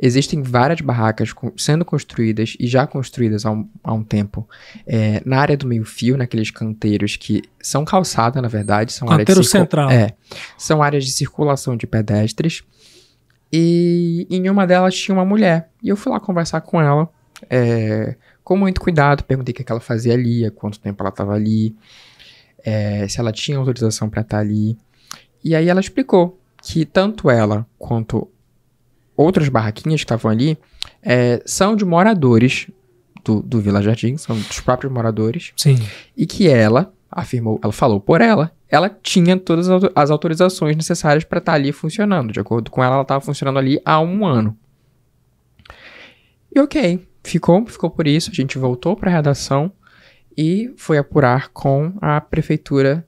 Existem 0.00 0.42
várias 0.42 0.80
barracas 0.80 1.34
sendo 1.56 1.84
construídas 1.84 2.56
e 2.60 2.68
já 2.68 2.86
construídas 2.86 3.44
há 3.44 3.50
um, 3.50 3.68
há 3.82 3.92
um 3.92 4.04
tempo 4.04 4.48
é, 4.86 5.20
na 5.24 5.40
área 5.40 5.56
do 5.56 5.66
meio-fio, 5.66 6.16
naqueles 6.16 6.52
canteiros 6.52 7.16
que 7.16 7.42
são 7.60 7.84
calçada, 7.84 8.40
na 8.40 8.46
verdade. 8.46 8.92
São 8.92 9.08
Canteiro 9.08 9.42
central. 9.42 9.90
É. 9.90 10.14
São 10.56 10.82
áreas 10.82 11.04
de 11.04 11.10
circulação 11.10 11.76
de 11.76 11.86
pedestres. 11.86 12.62
E 13.52 14.26
em 14.30 14.48
uma 14.48 14.66
delas 14.66 14.94
tinha 14.94 15.14
uma 15.14 15.24
mulher. 15.24 15.70
E 15.82 15.88
eu 15.88 15.96
fui 15.96 16.12
lá 16.12 16.20
conversar 16.20 16.60
com 16.60 16.80
ela, 16.80 17.08
é, 17.50 18.14
com 18.44 18.56
muito 18.56 18.80
cuidado. 18.80 19.24
Perguntei 19.24 19.52
o 19.52 19.54
que, 19.54 19.62
é 19.62 19.66
ela 19.68 19.80
fazia 19.80 20.14
ali, 20.14 20.44
há 20.44 20.50
quanto 20.50 20.78
tempo 20.78 21.02
ela 21.02 21.10
estava 21.10 21.34
ali, 21.34 21.74
é, 22.64 23.08
se 23.08 23.18
ela 23.18 23.32
tinha 23.32 23.58
autorização 23.58 24.08
para 24.08 24.20
estar 24.20 24.36
tá 24.36 24.42
ali. 24.42 24.78
E 25.42 25.56
aí 25.56 25.68
ela 25.68 25.80
explicou 25.80 26.38
que 26.62 26.84
tanto 26.84 27.30
ela 27.30 27.66
quanto 27.78 28.28
outras 29.18 29.48
barraquinhas 29.48 30.00
que 30.00 30.04
estavam 30.04 30.30
ali 30.30 30.56
é, 31.02 31.42
são 31.44 31.74
de 31.74 31.84
moradores 31.84 32.68
do, 33.24 33.42
do 33.42 33.60
Vila 33.60 33.82
Jardim, 33.82 34.16
são 34.16 34.38
dos 34.38 34.60
próprios 34.60 34.92
moradores. 34.92 35.52
Sim. 35.56 35.76
E 36.16 36.24
que 36.24 36.48
ela 36.48 36.92
afirmou, 37.10 37.58
ela 37.62 37.72
falou 37.72 38.00
por 38.00 38.20
ela, 38.20 38.52
ela 38.68 38.88
tinha 38.88 39.36
todas 39.36 39.68
as 39.94 40.10
autorizações 40.10 40.76
necessárias 40.76 41.24
para 41.24 41.38
estar 41.38 41.52
tá 41.52 41.56
ali 41.56 41.72
funcionando. 41.72 42.32
De 42.32 42.38
acordo 42.38 42.70
com 42.70 42.82
ela, 42.82 42.94
ela 42.94 43.02
estava 43.02 43.20
funcionando 43.20 43.58
ali 43.58 43.80
há 43.84 44.00
um 44.00 44.24
ano. 44.24 44.56
E 46.54 46.60
ok, 46.60 47.04
ficou, 47.24 47.66
ficou 47.66 47.90
por 47.90 48.06
isso. 48.06 48.30
A 48.30 48.34
gente 48.34 48.56
voltou 48.56 48.94
para 48.94 49.10
a 49.10 49.14
redação 49.14 49.72
e 50.36 50.72
foi 50.76 50.96
apurar 50.96 51.48
com 51.48 51.92
a 52.00 52.20
prefeitura 52.20 53.04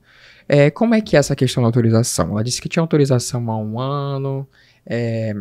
é, 0.49 0.69
como 0.69 0.93
é 0.93 0.99
que 0.99 1.15
é 1.15 1.19
essa 1.19 1.35
questão 1.35 1.63
da 1.63 1.69
autorização. 1.69 2.31
Ela 2.31 2.43
disse 2.43 2.61
que 2.61 2.67
tinha 2.67 2.81
autorização 2.81 3.49
há 3.49 3.57
um 3.57 3.79
ano, 3.79 4.45
é, 4.85 5.33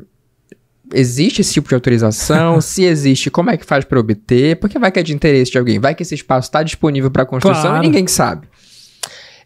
existe 0.92 1.40
esse 1.40 1.52
tipo 1.52 1.68
de 1.68 1.75
autorização? 1.75 2.61
se 2.62 2.85
existe, 2.85 3.30
como 3.30 3.50
é 3.50 3.56
que 3.56 3.64
faz 3.64 3.85
para 3.85 3.99
obter? 3.99 4.56
Porque 4.56 4.78
vai 4.78 4.90
que 4.90 4.99
é 4.99 5.02
de 5.02 5.14
interesse 5.14 5.50
de 5.50 5.59
alguém, 5.59 5.78
vai 5.78 5.94
que 5.94 6.02
esse 6.02 6.14
espaço 6.14 6.49
está 6.49 6.62
disponível 6.62 7.11
para 7.11 7.25
construção 7.25 7.62
claro. 7.62 7.85
e 7.85 7.87
ninguém 7.87 8.06
sabe. 8.06 8.49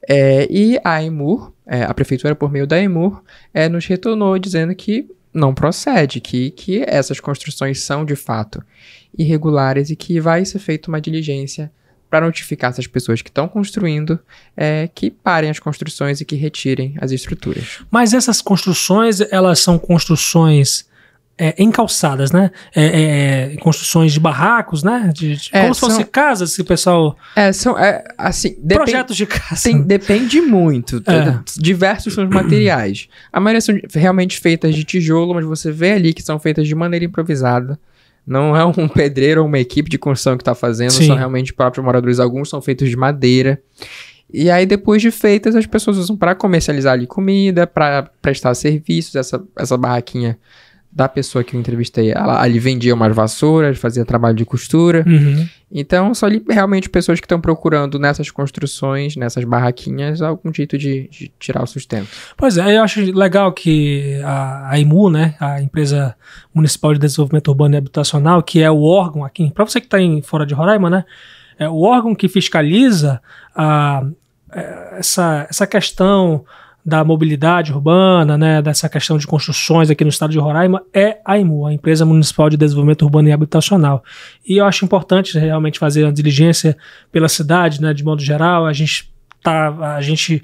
É, 0.09 0.47
e 0.51 0.79
a 0.85 1.03
EMUR, 1.03 1.53
é, 1.67 1.83
a 1.85 1.95
prefeitura, 1.95 2.35
por 2.35 2.51
meio 2.51 2.67
da 2.67 2.79
EMUR, 2.81 3.23
é, 3.53 3.69
nos 3.69 3.87
retornou 3.87 4.39
dizendo 4.39 4.75
que 4.75 5.09
não 5.33 5.55
procede, 5.55 6.21
que, 6.21 6.51
que 6.51 6.85
essas 6.87 7.19
construções 7.19 7.81
são 7.81 8.05
de 8.05 8.15
fato 8.15 8.63
irregulares 9.17 9.91
e 9.91 9.97
que 9.97 10.21
vai 10.21 10.45
ser 10.45 10.59
feita 10.59 10.89
uma 10.89 11.01
diligência 11.01 11.73
para 12.09 12.27
notificar 12.27 12.71
essas 12.71 12.87
pessoas 12.87 13.23
que 13.23 13.29
estão 13.29 13.49
construindo 13.49 14.21
é, 14.57 14.89
que 14.95 15.11
parem 15.11 15.51
as 15.51 15.59
construções 15.59 16.21
e 16.21 16.25
que 16.25 16.37
retirem 16.37 16.95
as 17.01 17.11
estruturas. 17.11 17.81
Mas 17.91 18.15
essas 18.15 18.41
construções, 18.41 19.21
elas 19.33 19.59
são 19.59 19.79
construções 19.79 20.87
é, 21.37 21.55
em 21.59 21.71
calçadas, 21.71 22.31
né? 22.31 22.51
É, 22.75 22.85
é, 22.85 23.55
é 23.55 23.57
construções 23.57 24.13
de 24.13 24.21
barracos, 24.21 24.83
né? 24.83 25.11
De, 25.13 25.37
de, 25.37 25.51
é, 25.53 25.63
como 25.63 25.75
se 25.75 25.81
fosse 25.81 26.05
casas 26.05 26.55
que 26.55 26.63
o 26.63 26.65
pessoal. 26.65 27.17
É, 27.35 27.53
são. 27.53 27.77
É, 27.79 28.05
assim, 28.17 28.53
projetos 28.53 29.17
de 29.17 29.27
casa. 29.27 29.63
Tem, 29.63 29.83
depende 29.83 30.41
muito. 30.41 31.03
Diversos 31.57 32.15
são 32.15 32.25
os 32.25 32.31
materiais. 32.31 33.09
A 33.33 33.41
maioria 33.41 33.61
são 33.61 33.79
realmente 33.93 34.39
feitas 34.39 34.75
de 34.75 34.85
tijolo, 34.85 35.35
mas 35.35 35.45
você 35.45 35.73
vê 35.73 35.93
ali 35.93 36.15
que 36.15 36.23
são 36.23 36.39
feitas 36.39 36.69
de 36.69 36.75
maneira 36.75 37.05
improvisada. 37.05 37.79
Não 38.27 38.57
é 38.57 38.65
um 38.65 38.89
pedreiro 38.89 39.43
ou 39.43 39.47
uma 39.47 39.59
equipe 39.59 39.91
de 39.91 39.99
construção 39.99 40.37
que 40.37 40.43
está 40.43 40.55
fazendo, 40.55 40.93
Sim. 40.93 41.09
são 41.09 41.17
realmente 41.17 41.53
próprios 41.53 41.85
moradores. 41.85 42.21
Alguns 42.21 42.49
são 42.49 42.63
feitos 42.63 42.89
de 42.89 42.97
madeira. 42.97 43.61
E 44.33 44.51
aí, 44.51 44.65
depois 44.65 45.03
de 45.03 45.11
feitas, 45.11 45.55
as 45.55 45.67
pessoas 45.67 45.97
usam 45.97 46.17
para 46.17 46.35
comercializar 46.35 46.95
ali 46.95 47.07
comida, 47.07 47.67
para 47.67 48.05
prestar 48.23 48.55
serviços. 48.55 49.15
Essa, 49.15 49.43
essa 49.57 49.77
barraquinha 49.77 50.39
da 50.95 51.09
pessoa 51.09 51.43
que 51.43 51.57
eu 51.57 51.61
entrevistei, 51.61 52.13
ela 52.13 52.41
ali 52.41 52.61
vendia 52.61 52.95
umas 52.95 53.15
vassouras, 53.15 53.79
fazia 53.79 54.05
trabalho 54.05 54.37
de 54.37 54.45
costura. 54.45 55.05
Uhum. 55.05 55.49
Então, 55.73 56.15
são 56.15 56.29
ali 56.29 56.41
realmente 56.49 56.89
pessoas 56.89 57.19
que 57.19 57.25
estão 57.25 57.41
procurando 57.41 57.99
nessas 57.99 58.31
construções, 58.31 59.17
nessas 59.17 59.43
barraquinhas, 59.43 60.23
algum 60.23 60.55
jeito 60.55 60.79
de, 60.79 61.09
de, 61.09 61.33
tirar 61.37 61.65
o 61.65 61.67
sustento. 61.67 62.07
Pois 62.37 62.57
é, 62.59 62.77
eu 62.77 62.83
acho 62.85 63.01
legal 63.13 63.53
que 63.53 64.21
a, 64.25 64.71
a 64.71 64.79
IMU, 64.79 65.11
né, 65.11 65.35
a 65.41 65.61
Empresa 65.61 66.15
Municipal 66.55 66.93
de 66.93 67.01
Desenvolvimento 67.01 67.49
Urbano 67.49 67.75
e 67.75 67.79
Habitacional, 67.79 68.41
que 68.41 68.63
é 68.63 68.71
o 68.71 68.83
órgão 68.83 69.25
aqui, 69.25 69.51
para 69.51 69.65
você 69.65 69.81
que 69.81 69.87
está 69.87 69.99
fora 70.23 70.47
de 70.47 70.55
Roraima, 70.55 70.89
né, 70.89 71.05
é 71.59 71.69
o 71.69 71.81
órgão 71.81 72.15
que 72.15 72.29
fiscaliza 72.29 73.21
a, 73.53 74.07
é, 74.53 74.99
essa, 74.99 75.49
essa 75.51 75.67
questão 75.67 76.45
da 76.85 77.03
mobilidade 77.03 77.73
urbana, 77.73 78.37
né, 78.37 78.61
dessa 78.61 78.89
questão 78.89 79.17
de 79.17 79.27
construções 79.27 79.89
aqui 79.89 80.05
no 80.05 80.11
estado 80.11 80.31
de 80.33 80.39
Roraima, 80.39 80.83
é 80.93 81.19
a 81.25 81.39
IMU, 81.39 81.67
a 81.67 81.73
Empresa 81.73 82.05
Municipal 82.05 82.51
de 82.51 82.59
Desenvolvimento 82.59 83.03
Urbano 83.03 83.29
e 83.29 83.33
Habitacional. 83.33 84.05
E 84.47 84.59
eu 84.59 84.67
acho 84.67 84.85
importante 84.85 85.39
realmente 85.39 85.79
fazer 85.79 86.05
a 86.05 86.11
diligência 86.11 86.77
pela 87.11 87.29
cidade, 87.29 87.81
né, 87.81 87.95
de 87.95 88.05
modo 88.05 88.21
geral. 88.21 88.67
A 88.67 88.73
gente 88.75 89.11
tá, 89.43 89.97
a 89.97 90.03
gente 90.03 90.43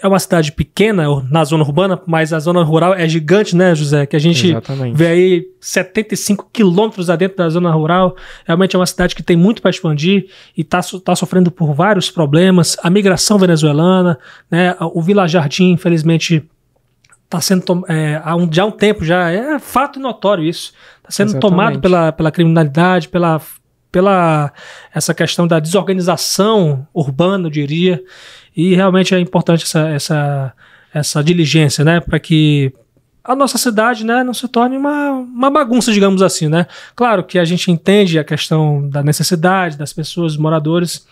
é 0.00 0.06
uma 0.06 0.18
cidade 0.18 0.52
pequena 0.52 1.04
na 1.30 1.44
zona 1.44 1.64
urbana, 1.64 2.00
mas 2.06 2.32
a 2.32 2.38
zona 2.38 2.62
rural 2.62 2.94
é 2.94 3.08
gigante, 3.08 3.56
né, 3.56 3.74
José? 3.74 4.06
Que 4.06 4.16
a 4.16 4.18
gente 4.18 4.48
Exatamente. 4.48 4.96
vê 4.96 5.06
aí 5.06 5.46
75 5.60 6.48
quilômetros 6.52 7.10
adentro 7.10 7.36
da 7.36 7.48
zona 7.48 7.70
rural. 7.70 8.16
Realmente 8.46 8.76
é 8.76 8.78
uma 8.78 8.86
cidade 8.86 9.14
que 9.14 9.22
tem 9.22 9.36
muito 9.36 9.60
para 9.60 9.70
expandir 9.70 10.26
e 10.56 10.62
está 10.62 10.80
tá 11.04 11.16
sofrendo 11.16 11.50
por 11.50 11.74
vários 11.74 12.10
problemas. 12.10 12.76
A 12.82 12.88
migração 12.88 13.38
venezuelana, 13.38 14.18
né? 14.50 14.76
O 14.80 15.02
Vila 15.02 15.26
Jardim, 15.26 15.72
infelizmente, 15.72 16.48
está 17.24 17.40
sendo 17.40 17.84
é, 17.88 18.20
há, 18.24 18.36
um, 18.36 18.48
já 18.52 18.62
há 18.62 18.66
um 18.66 18.70
tempo 18.70 19.04
já 19.04 19.30
é 19.30 19.58
fato 19.58 19.98
notório 19.98 20.44
isso. 20.44 20.72
Está 20.98 21.10
sendo 21.10 21.30
Exatamente. 21.30 21.50
tomado 21.50 21.80
pela, 21.80 22.12
pela 22.12 22.30
criminalidade, 22.30 23.08
pela 23.08 23.40
pela 23.90 24.52
essa 24.94 25.14
questão 25.14 25.46
da 25.46 25.58
desorganização 25.58 26.86
urbana, 26.92 27.46
eu 27.46 27.50
diria. 27.50 28.02
E 28.58 28.74
realmente 28.74 29.14
é 29.14 29.20
importante 29.20 29.62
essa, 29.62 29.88
essa, 29.88 30.52
essa 30.92 31.22
diligência, 31.22 31.84
né? 31.84 32.00
Para 32.00 32.18
que 32.18 32.72
a 33.22 33.36
nossa 33.36 33.56
cidade 33.56 34.04
né, 34.04 34.24
não 34.24 34.34
se 34.34 34.48
torne 34.48 34.76
uma, 34.76 35.12
uma 35.12 35.48
bagunça, 35.48 35.92
digamos 35.92 36.22
assim, 36.22 36.48
né? 36.48 36.66
Claro 36.96 37.22
que 37.22 37.38
a 37.38 37.44
gente 37.44 37.70
entende 37.70 38.18
a 38.18 38.24
questão 38.24 38.88
da 38.88 39.00
necessidade 39.00 39.78
das 39.78 39.92
pessoas, 39.92 40.32
dos 40.32 40.42
moradores, 40.42 41.06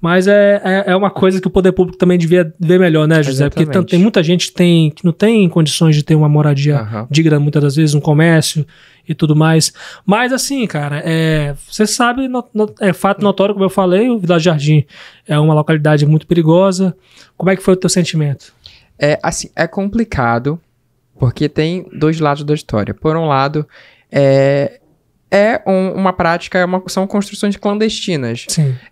mas 0.00 0.28
é, 0.28 0.60
é, 0.62 0.84
é, 0.92 0.96
uma 0.96 1.10
coisa 1.10 1.40
que 1.40 1.46
o 1.46 1.50
poder 1.50 1.72
público 1.72 1.98
também 1.98 2.18
devia 2.18 2.52
ver 2.60 2.78
melhor, 2.78 3.08
né, 3.08 3.22
José? 3.22 3.44
Exatamente. 3.44 3.72
Porque 3.72 3.90
tem 3.90 3.98
muita 3.98 4.22
gente 4.22 4.48
que, 4.48 4.52
tem, 4.52 4.90
que 4.90 5.04
não 5.04 5.12
tem 5.12 5.48
condições 5.48 5.96
de 5.96 6.02
ter 6.02 6.14
uma 6.14 6.28
moradia 6.28 6.82
uhum. 6.82 7.06
digna, 7.10 7.40
muitas 7.40 7.62
das 7.62 7.76
vezes, 7.76 7.94
um 7.94 8.00
comércio 8.00 8.66
e 9.08 9.14
tudo 9.14 9.34
mais. 9.34 9.72
Mas 10.04 10.32
assim, 10.32 10.66
cara, 10.66 11.02
é, 11.04 11.54
você 11.66 11.86
sabe, 11.86 12.28
no, 12.28 12.44
no, 12.52 12.74
é 12.80 12.92
fato 12.92 13.22
notório, 13.22 13.54
como 13.54 13.64
eu 13.64 13.70
falei, 13.70 14.10
o 14.10 14.18
Vila 14.18 14.38
Jardim 14.38 14.84
é 15.26 15.38
uma 15.38 15.54
localidade 15.54 16.04
muito 16.04 16.26
perigosa. 16.26 16.94
Como 17.36 17.50
é 17.50 17.56
que 17.56 17.62
foi 17.62 17.74
o 17.74 17.76
teu 17.76 17.88
sentimento? 17.88 18.52
É, 18.98 19.18
assim, 19.22 19.50
é 19.56 19.66
complicado, 19.66 20.60
porque 21.18 21.48
tem 21.48 21.86
dois 21.92 22.20
lados 22.20 22.44
da 22.44 22.54
história. 22.54 22.92
Por 22.92 23.16
um 23.16 23.26
lado, 23.26 23.66
é, 24.12 24.78
é 25.30 25.60
um, 25.66 25.92
uma 25.92 26.12
prática, 26.12 26.58
é 26.58 26.64
uma, 26.64 26.82
são 26.86 27.06
construções 27.06 27.56
clandestinas. 27.56 28.46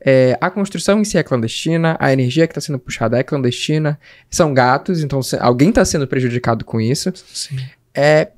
É, 0.04 0.36
a 0.40 0.50
construção 0.50 1.00
em 1.00 1.04
si 1.04 1.16
é 1.16 1.22
clandestina, 1.22 1.96
a 2.00 2.12
energia 2.12 2.46
que 2.46 2.52
está 2.52 2.60
sendo 2.60 2.78
puxada 2.78 3.18
é 3.18 3.22
clandestina, 3.22 3.98
são 4.28 4.52
gatos, 4.52 5.02
então 5.02 5.22
se, 5.22 5.36
alguém 5.36 5.68
está 5.68 5.84
sendo 5.84 6.06
prejudicado 6.06 6.64
com 6.64 6.80
isso. 6.80 7.12
Sim. 7.32 7.58
É, 7.94 8.30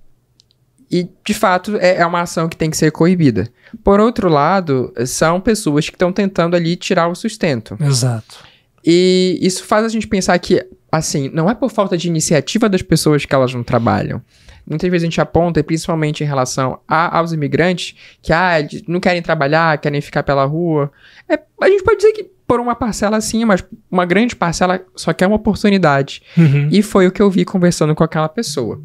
e, 0.91 1.09
de 1.25 1.35
fato, 1.35 1.76
é, 1.76 1.97
é, 1.97 2.07
uma 2.07 2.21
ação 2.21 2.49
que 2.49 2.57
tem 2.57 2.71
que 2.71 2.76
ser 2.76 2.93
coibida. 2.93 3.49
Por 3.83 3.99
outro 3.99 4.29
lado, 4.29 4.93
são 5.07 5.41
pessoas 5.41 5.88
que 5.88 5.97
estão 5.97 6.12
tentando 6.12 6.55
ali 6.55 6.76
tirar 6.76 7.09
o 7.09 7.15
sustento. 7.15 7.76
Exato. 7.81 8.45
E 8.85 9.38
isso 9.41 9.65
faz 9.65 9.85
a 9.85 9.88
gente 9.88 10.07
pensar 10.07 10.38
que, 10.38 10.65
assim, 10.93 11.29
não 11.33 11.50
é 11.50 11.55
por 11.55 11.73
falta 11.73 11.97
de 11.97 12.07
iniciativa 12.07 12.69
das 12.69 12.83
pessoas 12.83 13.25
que 13.25 13.35
elas 13.35 13.53
não 13.53 13.65
trabalham 13.65 14.23
muitas 14.66 14.90
vezes 14.90 15.04
a 15.04 15.06
gente 15.06 15.20
aponta, 15.20 15.62
principalmente 15.62 16.25
em 16.25 16.26
relação 16.26 16.80
a, 16.87 17.18
aos 17.18 17.32
imigrantes, 17.32 17.94
que 18.20 18.32
ah, 18.32 18.56
não 18.88 19.00
querem 19.00 19.23
trabalhar, 19.23 19.78
querem 19.78 20.00
ficar 20.00 20.23
pela 20.23 20.44
rua. 20.44 20.90
É, 21.28 21.38
a 21.61 21.68
gente 21.68 21.85
pode 21.85 21.99
dizer 21.99 22.12
que 22.12 22.25
por 22.46 22.61
uma 22.61 22.75
parcela 22.75 23.20
sim, 23.20 23.44
mas 23.44 23.64
uma 23.90 24.04
grande 24.04 24.37
parcela 24.37 24.85
só 24.94 25.12
quer 25.12 25.26
uma 25.26 25.37
oportunidade. 25.37 26.23
Uhum. 26.37 26.68
E 26.70 26.82
foi 26.82 27.06
o 27.06 27.12
que 27.12 27.20
eu 27.20 27.30
vi 27.30 27.44
conversando 27.44 27.94
com 27.94 28.04
aquela 28.04 28.28
pessoa. 28.28 28.80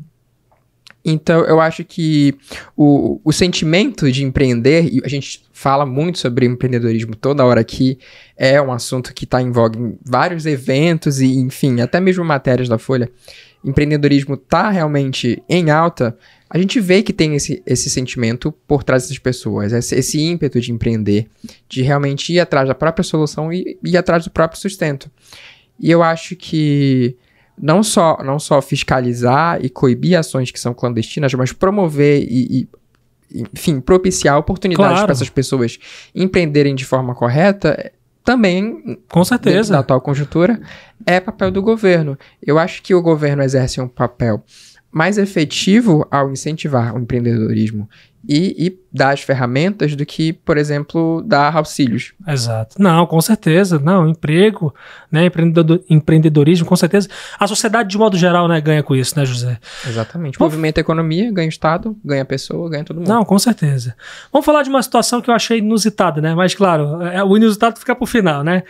Então, 1.04 1.44
eu 1.46 1.60
acho 1.60 1.84
que 1.84 2.36
o, 2.78 3.20
o 3.24 3.32
sentimento 3.32 4.12
de 4.12 4.24
empreender, 4.24 4.86
e 4.86 5.02
a 5.04 5.08
gente 5.08 5.44
fala 5.52 5.86
muito 5.86 6.20
sobre 6.20 6.46
empreendedorismo 6.46 7.16
toda 7.16 7.44
hora 7.44 7.60
aqui, 7.60 7.98
é 8.38 8.62
um 8.62 8.72
assunto 8.72 9.14
que 9.14 9.26
está 9.26 9.42
em 9.42 9.52
voga 9.52 9.80
em 9.80 9.98
vários 10.06 10.46
eventos 10.46 11.20
e, 11.20 11.34
enfim, 11.34 11.82
até 11.82 12.00
mesmo 12.00 12.24
matérias 12.24 12.70
da 12.70 12.78
Folha 12.78 13.10
empreendedorismo 13.64 14.36
está 14.36 14.70
realmente 14.70 15.42
em 15.48 15.70
alta, 15.70 16.18
a 16.50 16.58
gente 16.58 16.80
vê 16.80 17.02
que 17.02 17.14
tem 17.14 17.36
esse, 17.36 17.62
esse 17.66 17.90
sentimento 17.90 18.52
por 18.68 18.84
trás 18.84 19.04
dessas 19.04 19.20
pessoas, 19.20 19.72
esse, 19.72 19.96
esse 19.96 20.20
ímpeto 20.20 20.60
de 20.60 20.72
empreender, 20.72 21.28
de 21.70 21.82
realmente 21.82 22.34
ir 22.34 22.40
atrás 22.40 22.68
da 22.68 22.76
própria 22.76 23.04
solução 23.04 23.54
e 23.54 23.78
ir 23.84 23.98
atrás 23.98 24.26
do 24.26 24.32
próprio 24.32 24.60
sustento. 24.60 25.10
E 25.80 25.90
eu 25.90 26.04
acho 26.04 26.36
que 26.36 27.16
não 27.58 27.84
só, 27.84 28.18
não 28.24 28.40
só 28.40 28.62
fiscalizar 28.62 29.64
e 29.64 29.70
coibir 29.70 30.18
ações 30.18 30.52
que 30.52 30.60
são 30.60 30.74
clandestinas, 30.74 31.34
mas 31.34 31.54
promover 31.54 32.24
e, 32.24 32.62
e 32.62 32.70
enfim, 33.54 33.80
propiciar 33.80 34.38
oportunidades 34.38 34.92
claro. 34.92 35.06
para 35.06 35.14
essas 35.14 35.30
pessoas 35.30 35.80
empreenderem 36.14 36.76
de 36.76 36.84
forma 36.84 37.16
correta 37.16 37.92
também, 38.24 39.00
com 39.10 39.24
certeza, 39.24 39.74
na 39.74 39.80
atual 39.80 40.02
conjuntura, 40.02 40.62
é 41.06 41.20
papel 41.20 41.52
do 41.52 41.62
governo. 41.62 42.18
Eu 42.42 42.60
acho 42.60 42.82
que 42.84 42.94
o 42.94 43.02
governo 43.02 43.44
exerce 43.44 43.82
um 43.82 43.88
papel 43.88 44.44
mais 44.92 45.18
efetivo 45.18 46.06
ao 46.12 46.32
incentivar 46.32 46.96
o 46.96 47.00
empreendedorismo 47.00 47.90
e, 48.28 48.68
e, 48.68 48.82
dar 48.94 49.14
as 49.14 49.22
ferramentas 49.22 49.96
do 49.96 50.06
que, 50.06 50.34
por 50.34 50.58
exemplo, 50.58 51.24
dar 51.26 51.56
auxílios. 51.56 52.14
Exato. 52.28 52.76
Não, 52.78 53.06
com 53.06 53.20
certeza. 53.22 53.80
Não, 53.80 54.08
emprego, 54.08 54.74
né, 55.10 55.26
empreendedor, 55.26 55.82
empreendedorismo, 55.90 56.68
com 56.68 56.76
certeza. 56.76 57.08
A 57.40 57.48
sociedade, 57.48 57.90
de 57.90 57.98
modo 57.98 58.18
geral, 58.18 58.48
né, 58.48 58.60
ganha 58.60 58.84
com 58.84 58.96
isso, 58.96 59.18
né, 59.18 59.26
José? 59.26 59.58
Exatamente. 59.88 60.38
Vamos... 60.38 60.54
Movimento 60.54 60.78
a 60.78 60.82
economia, 60.82 61.32
ganha 61.32 61.48
o 61.48 61.50
Estado, 61.50 61.98
ganha 62.04 62.24
a 62.24 62.26
pessoa, 62.26 62.70
ganha 62.70 62.84
todo 62.84 62.98
mundo. 62.98 63.08
Não, 63.08 63.24
com 63.24 63.40
certeza. 63.40 63.96
Vamos 64.32 64.46
falar 64.46 64.64
de 64.64 64.70
uma 64.70 64.84
situação 64.84 65.22
que 65.22 65.30
eu 65.30 65.34
achei 65.34 65.60
inusitada, 65.60 66.22
né? 66.22 66.36
Mas, 66.36 66.54
claro, 66.54 67.02
é, 67.02 67.24
o 67.24 67.38
inusitado 67.38 67.80
fica 67.80 67.96
pro 67.96 68.06
final, 68.06 68.44
né? 68.44 68.64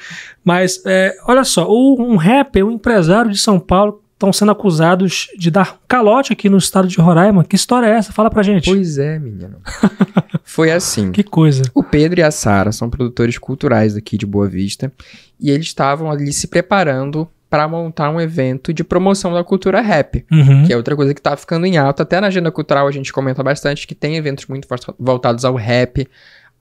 Mas, 0.43 0.81
é, 0.85 1.15
olha 1.27 1.43
só, 1.43 1.67
um 1.69 2.15
rapper, 2.15 2.65
um 2.65 2.71
empresário 2.71 3.31
de 3.31 3.39
São 3.39 3.59
Paulo, 3.59 4.01
estão 4.21 4.31
sendo 4.31 4.51
acusados 4.51 5.27
de 5.35 5.49
dar 5.49 5.79
calote 5.87 6.31
aqui 6.31 6.47
no 6.47 6.57
estado 6.57 6.87
de 6.87 6.97
Roraima. 7.01 7.43
Que 7.43 7.55
história 7.55 7.87
é 7.87 7.91
essa? 7.91 8.13
Fala 8.13 8.29
pra 8.29 8.43
gente. 8.43 8.69
Pois 8.69 8.99
é, 8.99 9.17
menino. 9.17 9.57
Foi 10.45 10.71
assim. 10.71 11.11
que 11.11 11.23
coisa. 11.23 11.63
O 11.73 11.83
Pedro 11.83 12.19
e 12.19 12.23
a 12.23 12.29
Sara 12.29 12.71
são 12.71 12.89
produtores 12.89 13.37
culturais 13.37 13.95
aqui 13.95 14.17
de 14.17 14.25
Boa 14.25 14.47
Vista 14.47 14.91
e 15.39 15.49
eles 15.49 15.67
estavam 15.67 16.11
ali 16.11 16.31
se 16.31 16.47
preparando 16.47 17.27
para 17.49 17.67
montar 17.67 18.09
um 18.09 18.21
evento 18.21 18.73
de 18.73 18.83
promoção 18.83 19.33
da 19.33 19.43
cultura 19.43 19.81
rap, 19.81 20.25
uhum. 20.31 20.65
que 20.65 20.71
é 20.71 20.77
outra 20.77 20.95
coisa 20.95 21.13
que 21.13 21.21
tá 21.21 21.35
ficando 21.35 21.65
em 21.65 21.77
alta. 21.77 22.03
Até 22.03 22.21
na 22.21 22.27
agenda 22.27 22.49
cultural 22.49 22.87
a 22.87 22.91
gente 22.91 23.11
comenta 23.11 23.43
bastante 23.43 23.85
que 23.85 23.95
tem 23.95 24.15
eventos 24.15 24.45
muito 24.45 24.67
voltados 24.97 25.43
ao 25.43 25.55
rap, 25.55 26.07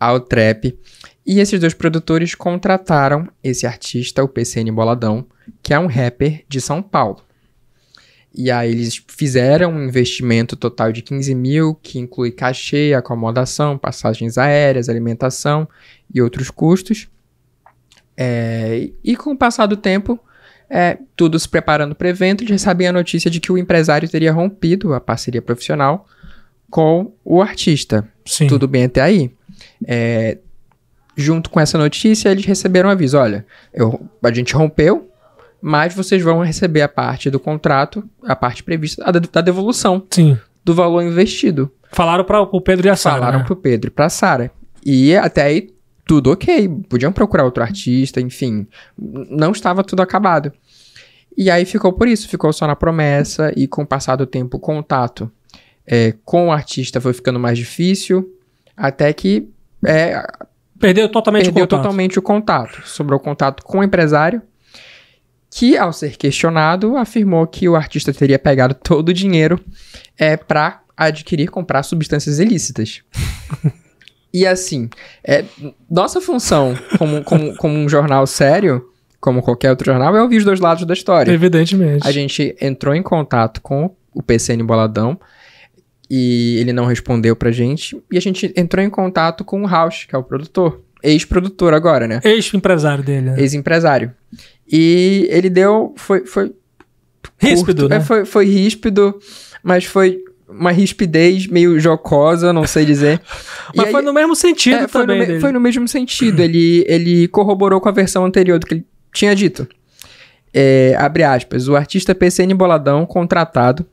ao 0.00 0.18
trap. 0.18 0.76
E 1.24 1.38
esses 1.38 1.60
dois 1.60 1.74
produtores 1.74 2.34
contrataram 2.34 3.28
esse 3.44 3.66
artista, 3.66 4.24
o 4.24 4.28
PCN 4.28 4.72
Boladão, 4.72 5.26
que 5.62 5.72
é 5.72 5.78
um 5.78 5.86
rapper 5.86 6.42
de 6.48 6.60
São 6.60 6.82
Paulo. 6.82 7.22
E 8.34 8.50
aí 8.50 8.70
eles 8.70 9.02
fizeram 9.08 9.72
um 9.72 9.84
investimento 9.84 10.56
total 10.56 10.92
de 10.92 11.02
15 11.02 11.34
mil, 11.34 11.74
que 11.74 11.98
inclui 11.98 12.30
cachê, 12.30 12.94
acomodação, 12.96 13.76
passagens 13.76 14.38
aéreas, 14.38 14.88
alimentação 14.88 15.68
e 16.12 16.22
outros 16.22 16.50
custos. 16.50 17.08
É, 18.16 18.90
e 19.02 19.16
com 19.16 19.32
o 19.32 19.36
passar 19.36 19.66
do 19.66 19.76
tempo, 19.76 20.18
é, 20.68 20.98
tudo 21.16 21.38
se 21.38 21.48
preparando 21.48 21.94
para 21.94 22.06
o 22.06 22.08
evento, 22.08 22.42
eles 22.42 22.52
recebem 22.52 22.86
a 22.86 22.92
notícia 22.92 23.28
de 23.28 23.40
que 23.40 23.50
o 23.50 23.58
empresário 23.58 24.08
teria 24.08 24.32
rompido 24.32 24.94
a 24.94 25.00
parceria 25.00 25.42
profissional 25.42 26.06
com 26.70 27.12
o 27.24 27.42
artista. 27.42 28.08
Sim. 28.24 28.46
Tudo 28.46 28.68
bem 28.68 28.84
até 28.84 29.00
aí. 29.00 29.32
É, 29.84 30.38
junto 31.16 31.50
com 31.50 31.58
essa 31.58 31.76
notícia, 31.76 32.28
eles 32.28 32.44
receberam 32.44 32.88
um 32.88 32.92
aviso: 32.92 33.18
olha, 33.18 33.44
eu, 33.74 34.08
a 34.22 34.32
gente 34.32 34.54
rompeu, 34.54 35.09
mas 35.60 35.94
vocês 35.94 36.22
vão 36.22 36.42
receber 36.42 36.82
a 36.82 36.88
parte 36.88 37.30
do 37.30 37.38
contrato, 37.38 38.02
a 38.24 38.34
parte 38.34 38.62
prevista, 38.62 39.02
a 39.06 39.10
da 39.10 39.40
devolução 39.40 40.06
Sim. 40.10 40.38
do 40.64 40.74
valor 40.74 41.02
investido. 41.02 41.70
Falaram 41.92 42.24
para 42.24 42.40
o 42.40 42.60
Pedro 42.60 42.86
e 42.86 42.90
a 42.90 42.96
Sara. 42.96 43.16
Falaram 43.18 43.38
né? 43.40 43.44
para 43.44 43.52
o 43.52 43.56
Pedro 43.56 43.88
e 43.88 43.90
para 43.90 44.06
a 44.06 44.10
Sara. 44.10 44.50
E 44.84 45.14
até 45.16 45.42
aí 45.42 45.70
tudo 46.06 46.32
ok, 46.32 46.68
podiam 46.88 47.12
procurar 47.12 47.44
outro 47.44 47.62
artista, 47.62 48.20
enfim, 48.20 48.66
não 48.98 49.52
estava 49.52 49.84
tudo 49.84 50.00
acabado. 50.00 50.52
E 51.36 51.50
aí 51.50 51.64
ficou 51.64 51.92
por 51.92 52.08
isso, 52.08 52.28
ficou 52.28 52.52
só 52.52 52.66
na 52.66 52.74
promessa 52.74 53.52
e 53.56 53.68
com 53.68 53.82
o 53.82 53.86
passar 53.86 54.16
do 54.16 54.26
tempo 54.26 54.56
o 54.56 54.60
contato 54.60 55.30
é, 55.86 56.14
com 56.24 56.48
o 56.48 56.52
artista 56.52 57.00
foi 57.00 57.12
ficando 57.12 57.38
mais 57.38 57.58
difícil, 57.58 58.28
até 58.76 59.12
que 59.12 59.48
é, 59.84 60.22
perdeu 60.78 61.08
totalmente 61.08 61.44
perdeu 61.44 61.64
o 61.64 61.66
contato. 61.66 61.82
totalmente 61.82 62.18
o 62.18 62.22
contato. 62.22 62.82
Sobrou 62.86 63.18
contato 63.18 63.64
com 63.64 63.78
o 63.78 63.82
empresário 63.82 64.42
que, 65.50 65.76
ao 65.76 65.92
ser 65.92 66.16
questionado, 66.16 66.96
afirmou 66.96 67.46
que 67.46 67.68
o 67.68 67.74
artista 67.74 68.12
teria 68.12 68.38
pegado 68.38 68.74
todo 68.74 69.08
o 69.08 69.14
dinheiro 69.14 69.58
é, 70.16 70.36
para 70.36 70.82
adquirir, 70.96 71.48
comprar 71.48 71.82
substâncias 71.82 72.38
ilícitas. 72.38 73.02
e 74.32 74.46
assim, 74.46 74.88
é, 75.24 75.44
nossa 75.90 76.20
função 76.20 76.74
como, 76.96 77.24
como, 77.24 77.56
como 77.56 77.74
um 77.74 77.88
jornal 77.88 78.26
sério, 78.26 78.86
como 79.18 79.42
qualquer 79.42 79.70
outro 79.70 79.86
jornal, 79.86 80.16
é 80.16 80.22
ouvir 80.22 80.38
os 80.38 80.44
dois 80.44 80.60
lados 80.60 80.84
da 80.84 80.94
história. 80.94 81.32
Evidentemente. 81.32 82.06
A 82.06 82.12
gente 82.12 82.56
entrou 82.60 82.94
em 82.94 83.02
contato 83.02 83.60
com 83.60 83.94
o 84.14 84.22
PCN 84.22 84.62
Boladão 84.62 85.18
e 86.08 86.56
ele 86.58 86.72
não 86.72 86.86
respondeu 86.86 87.34
pra 87.34 87.50
gente. 87.50 88.00
E 88.10 88.16
a 88.16 88.20
gente 88.20 88.52
entrou 88.56 88.84
em 88.84 88.90
contato 88.90 89.44
com 89.44 89.62
o 89.62 89.66
Rausch, 89.66 90.06
que 90.06 90.14
é 90.14 90.18
o 90.18 90.22
produtor. 90.22 90.82
Ex-produtor 91.02 91.72
agora, 91.72 92.06
né? 92.06 92.20
Ex-empresário 92.24 93.02
dele. 93.02 93.30
Né? 93.30 93.40
Ex-empresário. 93.40 94.12
E 94.70 95.26
ele 95.30 95.50
deu. 95.50 95.94
Foi. 95.96 96.24
foi 96.24 96.52
ríspido, 97.38 97.82
curto, 97.82 97.88
né? 97.88 97.96
É, 97.96 98.00
foi, 98.00 98.24
foi 98.24 98.44
ríspido, 98.46 99.18
mas 99.62 99.84
foi 99.84 100.18
uma 100.48 100.70
rispidez 100.72 101.46
meio 101.46 101.78
jocosa, 101.78 102.52
não 102.52 102.66
sei 102.66 102.84
dizer. 102.84 103.20
mas 103.74 103.86
aí, 103.86 103.92
foi 103.92 104.02
no 104.02 104.12
mesmo 104.12 104.36
sentido 104.36 104.84
é, 104.84 104.88
foi 104.88 105.06
também. 105.06 105.34
No, 105.34 105.40
foi 105.40 105.52
no 105.52 105.60
mesmo 105.60 105.88
sentido. 105.88 106.40
ele, 106.40 106.84
ele 106.86 107.28
corroborou 107.28 107.80
com 107.80 107.88
a 107.88 107.92
versão 107.92 108.24
anterior 108.24 108.58
do 108.58 108.66
que 108.66 108.74
ele 108.74 108.86
tinha 109.12 109.34
dito. 109.34 109.66
É, 110.52 110.94
abre 110.98 111.22
aspas. 111.22 111.68
O 111.68 111.76
artista 111.76 112.14
PCN 112.14 112.54
Boladão, 112.54 113.06
contratado, 113.06 113.86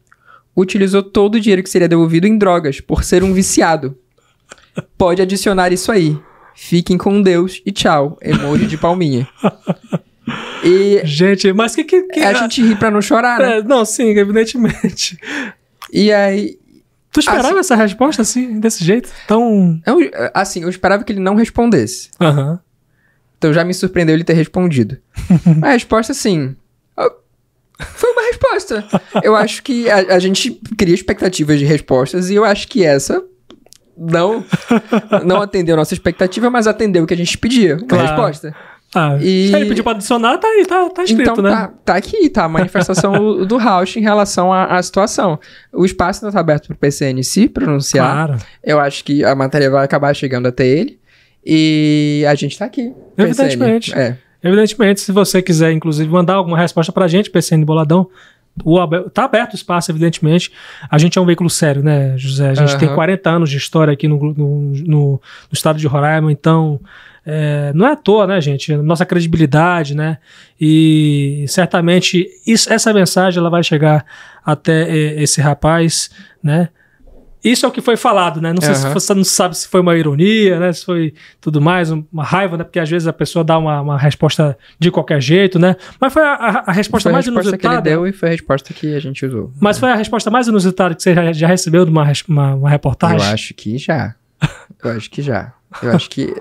utilizou 0.56 1.04
todo 1.04 1.36
o 1.36 1.40
dinheiro 1.40 1.64
que 1.64 1.70
seria 1.70 1.88
devolvido 1.88 2.28
em 2.28 2.38
drogas 2.38 2.82
por 2.82 3.04
ser 3.04 3.24
um 3.24 3.34
viciado. 3.34 3.96
Pode 4.98 5.22
adicionar 5.22 5.72
isso 5.72 5.92
aí. 5.92 6.18
Fiquem 6.56 6.98
com 6.98 7.22
Deus 7.22 7.62
e 7.66 7.72
tchau. 7.72 8.18
Emoji 8.22 8.66
de 8.66 8.78
palminha. 8.78 9.28
E 10.64 11.02
gente, 11.06 11.52
mas 11.54 11.76
que 11.76 11.84
que, 11.84 12.04
que 12.04 12.20
a 12.20 12.34
gente 12.34 12.62
ri 12.62 12.76
pra 12.76 12.92
não 12.92 13.02
chorar, 13.02 13.40
né? 13.40 13.58
É, 13.58 13.64
não, 13.64 13.86
sim, 13.86 14.10
evidentemente. 14.10 15.18
E 15.92 16.12
aí 16.12 16.58
Tu 17.12 17.22
esperava 17.22 17.48
assim, 17.50 17.60
essa 17.60 17.76
resposta 17.76 18.22
assim, 18.22 18.60
desse 18.60 18.84
jeito? 18.84 19.10
Tão 19.28 19.82
eu, 19.86 20.00
assim, 20.34 20.64
eu 20.64 20.70
esperava 20.70 21.04
que 21.04 21.12
ele 21.12 21.20
não 21.20 21.36
respondesse. 21.36 22.10
Uhum. 22.20 22.60
Então 23.38 23.54
já 23.54 23.64
me 23.64 23.74
surpreendeu 23.74 24.16
ele 24.16 24.24
ter 24.24 24.34
respondido. 24.34 24.98
a 25.64 25.72
resposta 25.72 26.12
assim, 26.12 26.56
foi 27.80 28.12
uma 28.12 28.22
resposta. 28.24 28.84
eu 29.24 29.36
acho 29.36 29.62
que 29.64 29.90
a, 29.90 30.16
a 30.16 30.20
gente 30.20 30.52
cria 30.78 30.94
expectativas 30.94 31.60
de 31.60 31.66
respostas 31.66 32.30
e 32.30 32.36
eu 32.36 32.44
acho 32.44 32.68
que 32.68 32.84
essa 32.84 33.24
não 33.96 34.46
não 35.26 35.42
atendeu 35.42 35.74
a 35.74 35.78
nossa 35.78 35.94
expectativa, 35.94 36.50
mas 36.50 36.68
atendeu 36.68 37.04
o 37.04 37.08
que 37.08 37.14
a 37.14 37.18
gente 37.18 37.38
pedia, 37.38 37.78
uma 37.78 37.88
claro. 37.88 38.08
resposta. 38.08 38.56
Ah, 38.98 39.18
e... 39.22 39.50
Se 39.50 39.56
ele 39.56 39.66
pediu 39.68 39.84
pra 39.84 39.94
adicionar, 39.94 40.38
tá 40.38 40.48
aí, 40.48 40.66
tá, 40.66 40.90
tá 40.90 41.04
escrito, 41.04 41.32
então, 41.32 41.44
né? 41.44 41.52
Tá, 41.52 41.74
tá 41.86 41.96
aqui, 41.96 42.30
tá 42.30 42.46
a 42.46 42.50
manifestação 42.50 43.46
do 43.46 43.58
Rausch 43.58 43.96
em 43.98 44.02
relação 44.02 44.52
à, 44.52 44.78
à, 44.78 44.82
situação. 44.82 45.40
O 45.72 45.86
espaço 45.86 46.26
não 46.26 46.32
tá 46.32 46.40
aberto 46.40 46.68
pro 46.68 46.76
PCN 46.76 47.24
se 47.24 47.48
pronunciar. 47.48 48.28
Claro. 48.28 48.42
Eu 48.64 48.80
acho 48.80 49.04
que 49.04 49.24
a 49.24 49.36
matéria 49.36 49.70
vai 49.70 49.86
acabar 49.86 50.16
chegando 50.16 50.48
até 50.48 50.66
ele. 50.66 51.00
E 51.46 52.26
a 52.28 52.36
gente 52.36 52.58
tá 52.58 52.66
aqui. 52.66 52.94
Evidentemente. 53.18 53.94
É. 53.94 54.18
Evidentemente, 54.44 55.02
se 55.02 55.12
você 55.12 55.42
quiser, 55.42 55.72
inclusive, 55.72 56.10
mandar 56.10 56.36
alguma 56.36 56.58
resposta 56.58 56.92
pra 56.92 57.08
gente, 57.08 57.30
PCN 57.30 57.64
Boladão, 57.64 58.10
o, 58.64 58.80
tá 59.10 59.26
aberto 59.26 59.54
o 59.54 59.56
espaço, 59.56 59.92
evidentemente. 59.92 60.52
A 60.90 60.98
gente 60.98 61.18
é 61.18 61.22
um 61.22 61.26
veículo 61.26 61.50
sério, 61.50 61.84
né, 61.84 62.18
José? 62.18 62.50
A 62.50 62.54
gente 62.54 62.74
uhum. 62.74 62.80
tem 62.80 62.94
40 62.94 63.30
anos 63.30 63.50
de 63.50 63.58
história 63.58 63.94
aqui 63.94 64.08
no, 64.08 64.18
no, 64.18 64.34
no, 64.34 65.12
no 65.12 65.22
estado 65.54 65.78
de 65.78 65.88
Roraima, 65.88 66.32
então 66.32 66.80
é, 67.30 67.74
não 67.76 67.86
é 67.86 67.92
à 67.92 67.96
toa, 67.98 68.26
né, 68.26 68.40
gente? 68.40 68.74
Nossa 68.78 69.06
credibilidade, 69.06 69.94
né? 69.94 70.18
E 70.60 71.44
certamente 71.50 72.26
isso, 72.48 72.72
essa 72.72 72.94
mensagem 72.94 73.38
ela 73.38 73.50
vai 73.50 73.62
chegar 73.62 74.06
até 74.46 74.90
é, 74.90 75.22
esse 75.22 75.42
rapaz, 75.42 76.10
né? 76.42 76.70
Isso 77.44 77.66
é 77.66 77.70
o 77.70 77.72
que 77.72 77.82
foi 77.82 77.98
falado, 77.98 78.42
né? 78.42 78.54
Não 78.54 78.62
sei 78.62 78.76
se 78.76 78.90
você 78.90 79.14
não 79.14 79.24
sabe 79.24 79.58
se 79.58 79.68
foi 79.68 79.82
uma 79.82 79.96
ironia, 79.96 80.58
né? 80.60 80.72
Se 80.72 80.86
foi 80.86 81.14
tudo 81.40 81.60
mais, 81.60 81.92
uma 81.92 82.24
raiva, 82.24 82.58
né? 82.58 82.64
Porque 82.64 82.80
às 82.80 82.90
vezes 82.90 83.08
a 83.08 83.14
pessoa 83.14 83.44
dá 83.44 83.58
uma, 83.58 83.82
uma 83.82 83.98
resposta 83.98 84.58
de 84.80 84.90
qualquer 84.90 85.22
jeito, 85.22 85.60
né? 85.60 85.76
Mas 86.00 86.14
foi 86.14 86.24
a, 86.24 86.64
a, 86.66 86.72
resposta 86.72 87.10
foi 87.10 87.12
mais 87.12 87.28
a 87.28 87.30
resposta 87.30 87.50
inusitada. 87.50 87.82
que 87.82 87.88
ele 87.90 87.96
deu 87.96 88.08
e 88.08 88.14
foi 88.14 88.30
a 88.30 88.32
resposta 88.32 88.74
que 88.74 88.96
a 88.96 89.00
gente 89.00 89.26
usou. 89.26 89.52
Mas 89.60 89.78
foi 89.78 89.92
a 89.92 89.96
resposta 89.96 90.32
mais 90.32 90.48
inusitada 90.48 90.96
que 90.96 91.04
você 91.04 91.14
já, 91.14 91.32
já 91.34 91.48
recebeu 91.48 91.84
de 91.84 91.92
uma, 91.92 92.10
uma, 92.28 92.56
uma 92.56 92.70
reportagem? 92.70 93.18
Eu 93.18 93.34
acho 93.34 93.54
que 93.54 93.78
já. 93.78 94.16
Eu 94.84 94.92
acho 94.92 95.10
que 95.12 95.22
já. 95.22 95.54
Eu 95.84 95.92
acho 95.92 96.10
que 96.10 96.34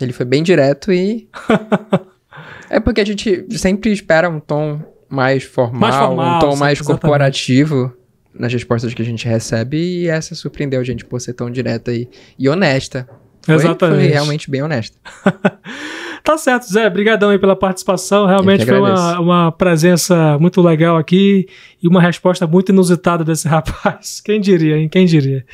ele 0.00 0.12
foi 0.12 0.26
bem 0.26 0.42
direto 0.42 0.92
e. 0.92 1.28
é 2.70 2.80
porque 2.80 3.00
a 3.00 3.06
gente 3.06 3.46
sempre 3.56 3.92
espera 3.92 4.28
um 4.28 4.40
tom 4.40 4.80
mais 5.08 5.44
formal, 5.44 5.80
mais 5.80 5.94
formal 5.94 6.36
um 6.36 6.38
tom 6.40 6.56
mais 6.56 6.78
exatamente. 6.78 7.00
corporativo 7.00 7.92
nas 8.34 8.52
respostas 8.52 8.92
que 8.92 9.00
a 9.00 9.04
gente 9.04 9.26
recebe 9.28 9.76
e 9.76 10.08
essa 10.08 10.34
surpreendeu 10.34 10.80
a 10.80 10.84
gente 10.84 11.04
por 11.04 11.20
ser 11.20 11.34
tão 11.34 11.50
direta 11.50 11.92
e, 11.92 12.08
e 12.38 12.48
honesta. 12.48 13.08
Foi, 13.42 13.54
Exatamente. 13.56 14.00
Foi 14.00 14.08
realmente 14.08 14.50
bem 14.50 14.62
honesta. 14.62 14.96
tá 16.24 16.38
certo, 16.38 16.64
Zé. 16.64 16.86
Obrigadão 16.86 17.28
aí 17.28 17.38
pela 17.38 17.54
participação. 17.54 18.26
Realmente 18.26 18.64
foi 18.64 18.78
uma, 18.78 19.20
uma 19.20 19.52
presença 19.52 20.38
muito 20.38 20.62
legal 20.62 20.96
aqui 20.96 21.46
e 21.82 21.86
uma 21.86 22.00
resposta 22.00 22.46
muito 22.46 22.72
inusitada 22.72 23.22
desse 23.22 23.46
rapaz. 23.48 24.20
Quem 24.20 24.40
diria, 24.40 24.78
hein? 24.78 24.88
Quem 24.88 25.04
diria? 25.04 25.44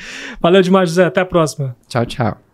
Valeu 0.40 0.62
demais, 0.62 0.90
Zé. 0.90 1.05
Até 1.05 1.20
a 1.20 1.26
próxima. 1.26 1.76
Tchau, 1.88 2.07
tchau. 2.07 2.50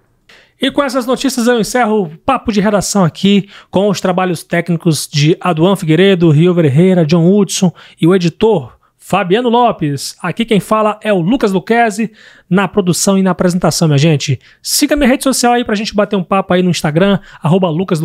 E 0.60 0.70
com 0.70 0.82
essas 0.82 1.06
notícias 1.06 1.46
eu 1.46 1.60
encerro 1.60 2.02
o 2.02 2.18
papo 2.18 2.50
de 2.50 2.60
redação 2.60 3.04
aqui 3.04 3.48
com 3.70 3.88
os 3.88 4.00
trabalhos 4.00 4.42
técnicos 4.42 5.06
de 5.06 5.36
Aduan 5.40 5.76
Figueiredo, 5.76 6.30
Rio 6.30 6.54
Ferreira, 6.54 7.04
John 7.04 7.30
Hudson 7.30 7.72
e 8.00 8.06
o 8.06 8.14
editor 8.14 8.74
Fabiano 8.96 9.48
Lopes. 9.48 10.16
Aqui 10.20 10.44
quem 10.44 10.58
fala 10.58 10.98
é 11.00 11.12
o 11.12 11.20
Lucas 11.20 11.52
Luquezzi, 11.52 12.10
na 12.50 12.66
produção 12.66 13.16
e 13.16 13.22
na 13.22 13.30
apresentação, 13.30 13.86
minha 13.86 13.98
gente. 13.98 14.40
Siga 14.60 14.96
minha 14.96 15.08
rede 15.08 15.22
social 15.22 15.52
aí 15.52 15.64
pra 15.64 15.76
gente 15.76 15.94
bater 15.94 16.16
um 16.16 16.24
papo 16.24 16.52
aí 16.52 16.60
no 16.60 16.70
Instagram, 16.70 17.20
arroba 17.40 17.68
Lucas. 17.68 18.00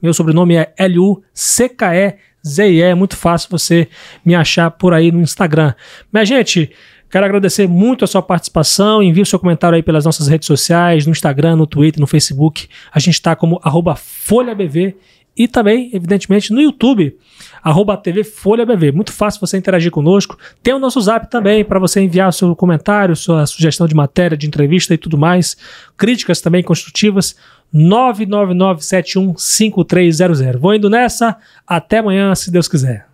Meu 0.00 0.14
sobrenome 0.14 0.54
é 0.54 0.72
L-U-C-K-E-Z-I-E. 0.78 2.80
É 2.80 2.94
muito 2.94 3.16
fácil 3.16 3.48
você 3.50 3.88
me 4.24 4.36
achar 4.36 4.70
por 4.70 4.94
aí 4.94 5.10
no 5.10 5.20
Instagram. 5.20 5.74
Minha 6.12 6.24
gente, 6.24 6.70
Quero 7.16 7.24
agradecer 7.24 7.66
muito 7.66 8.04
a 8.04 8.06
sua 8.06 8.20
participação. 8.20 9.02
Envie 9.02 9.22
o 9.22 9.26
seu 9.26 9.38
comentário 9.38 9.74
aí 9.74 9.82
pelas 9.82 10.04
nossas 10.04 10.28
redes 10.28 10.46
sociais, 10.46 11.06
no 11.06 11.12
Instagram, 11.12 11.56
no 11.56 11.66
Twitter, 11.66 11.98
no 11.98 12.06
Facebook. 12.06 12.68
A 12.92 12.98
gente 12.98 13.14
está 13.14 13.34
como 13.34 13.58
FolhaBV 13.96 14.94
e 15.34 15.48
também, 15.48 15.88
evidentemente, 15.94 16.52
no 16.52 16.60
YouTube, 16.60 17.16
arroba 17.62 17.96
TV 17.96 18.22
Folha 18.22 18.66
BV. 18.66 18.92
Muito 18.92 19.14
fácil 19.14 19.40
você 19.40 19.56
interagir 19.56 19.90
conosco. 19.90 20.36
Tem 20.62 20.74
o 20.74 20.78
nosso 20.78 21.00
zap 21.00 21.30
também 21.30 21.64
para 21.64 21.80
você 21.80 22.02
enviar 22.02 22.30
seu 22.34 22.54
comentário, 22.54 23.16
sua 23.16 23.46
sugestão 23.46 23.86
de 23.86 23.94
matéria, 23.94 24.36
de 24.36 24.46
entrevista 24.46 24.92
e 24.92 24.98
tudo 24.98 25.16
mais. 25.16 25.56
Críticas 25.96 26.42
também 26.42 26.62
construtivas. 26.62 27.34
999715300. 27.74 30.58
Vou 30.58 30.74
indo 30.74 30.90
nessa. 30.90 31.38
Até 31.66 31.96
amanhã, 31.96 32.34
se 32.34 32.50
Deus 32.50 32.68
quiser. 32.68 33.06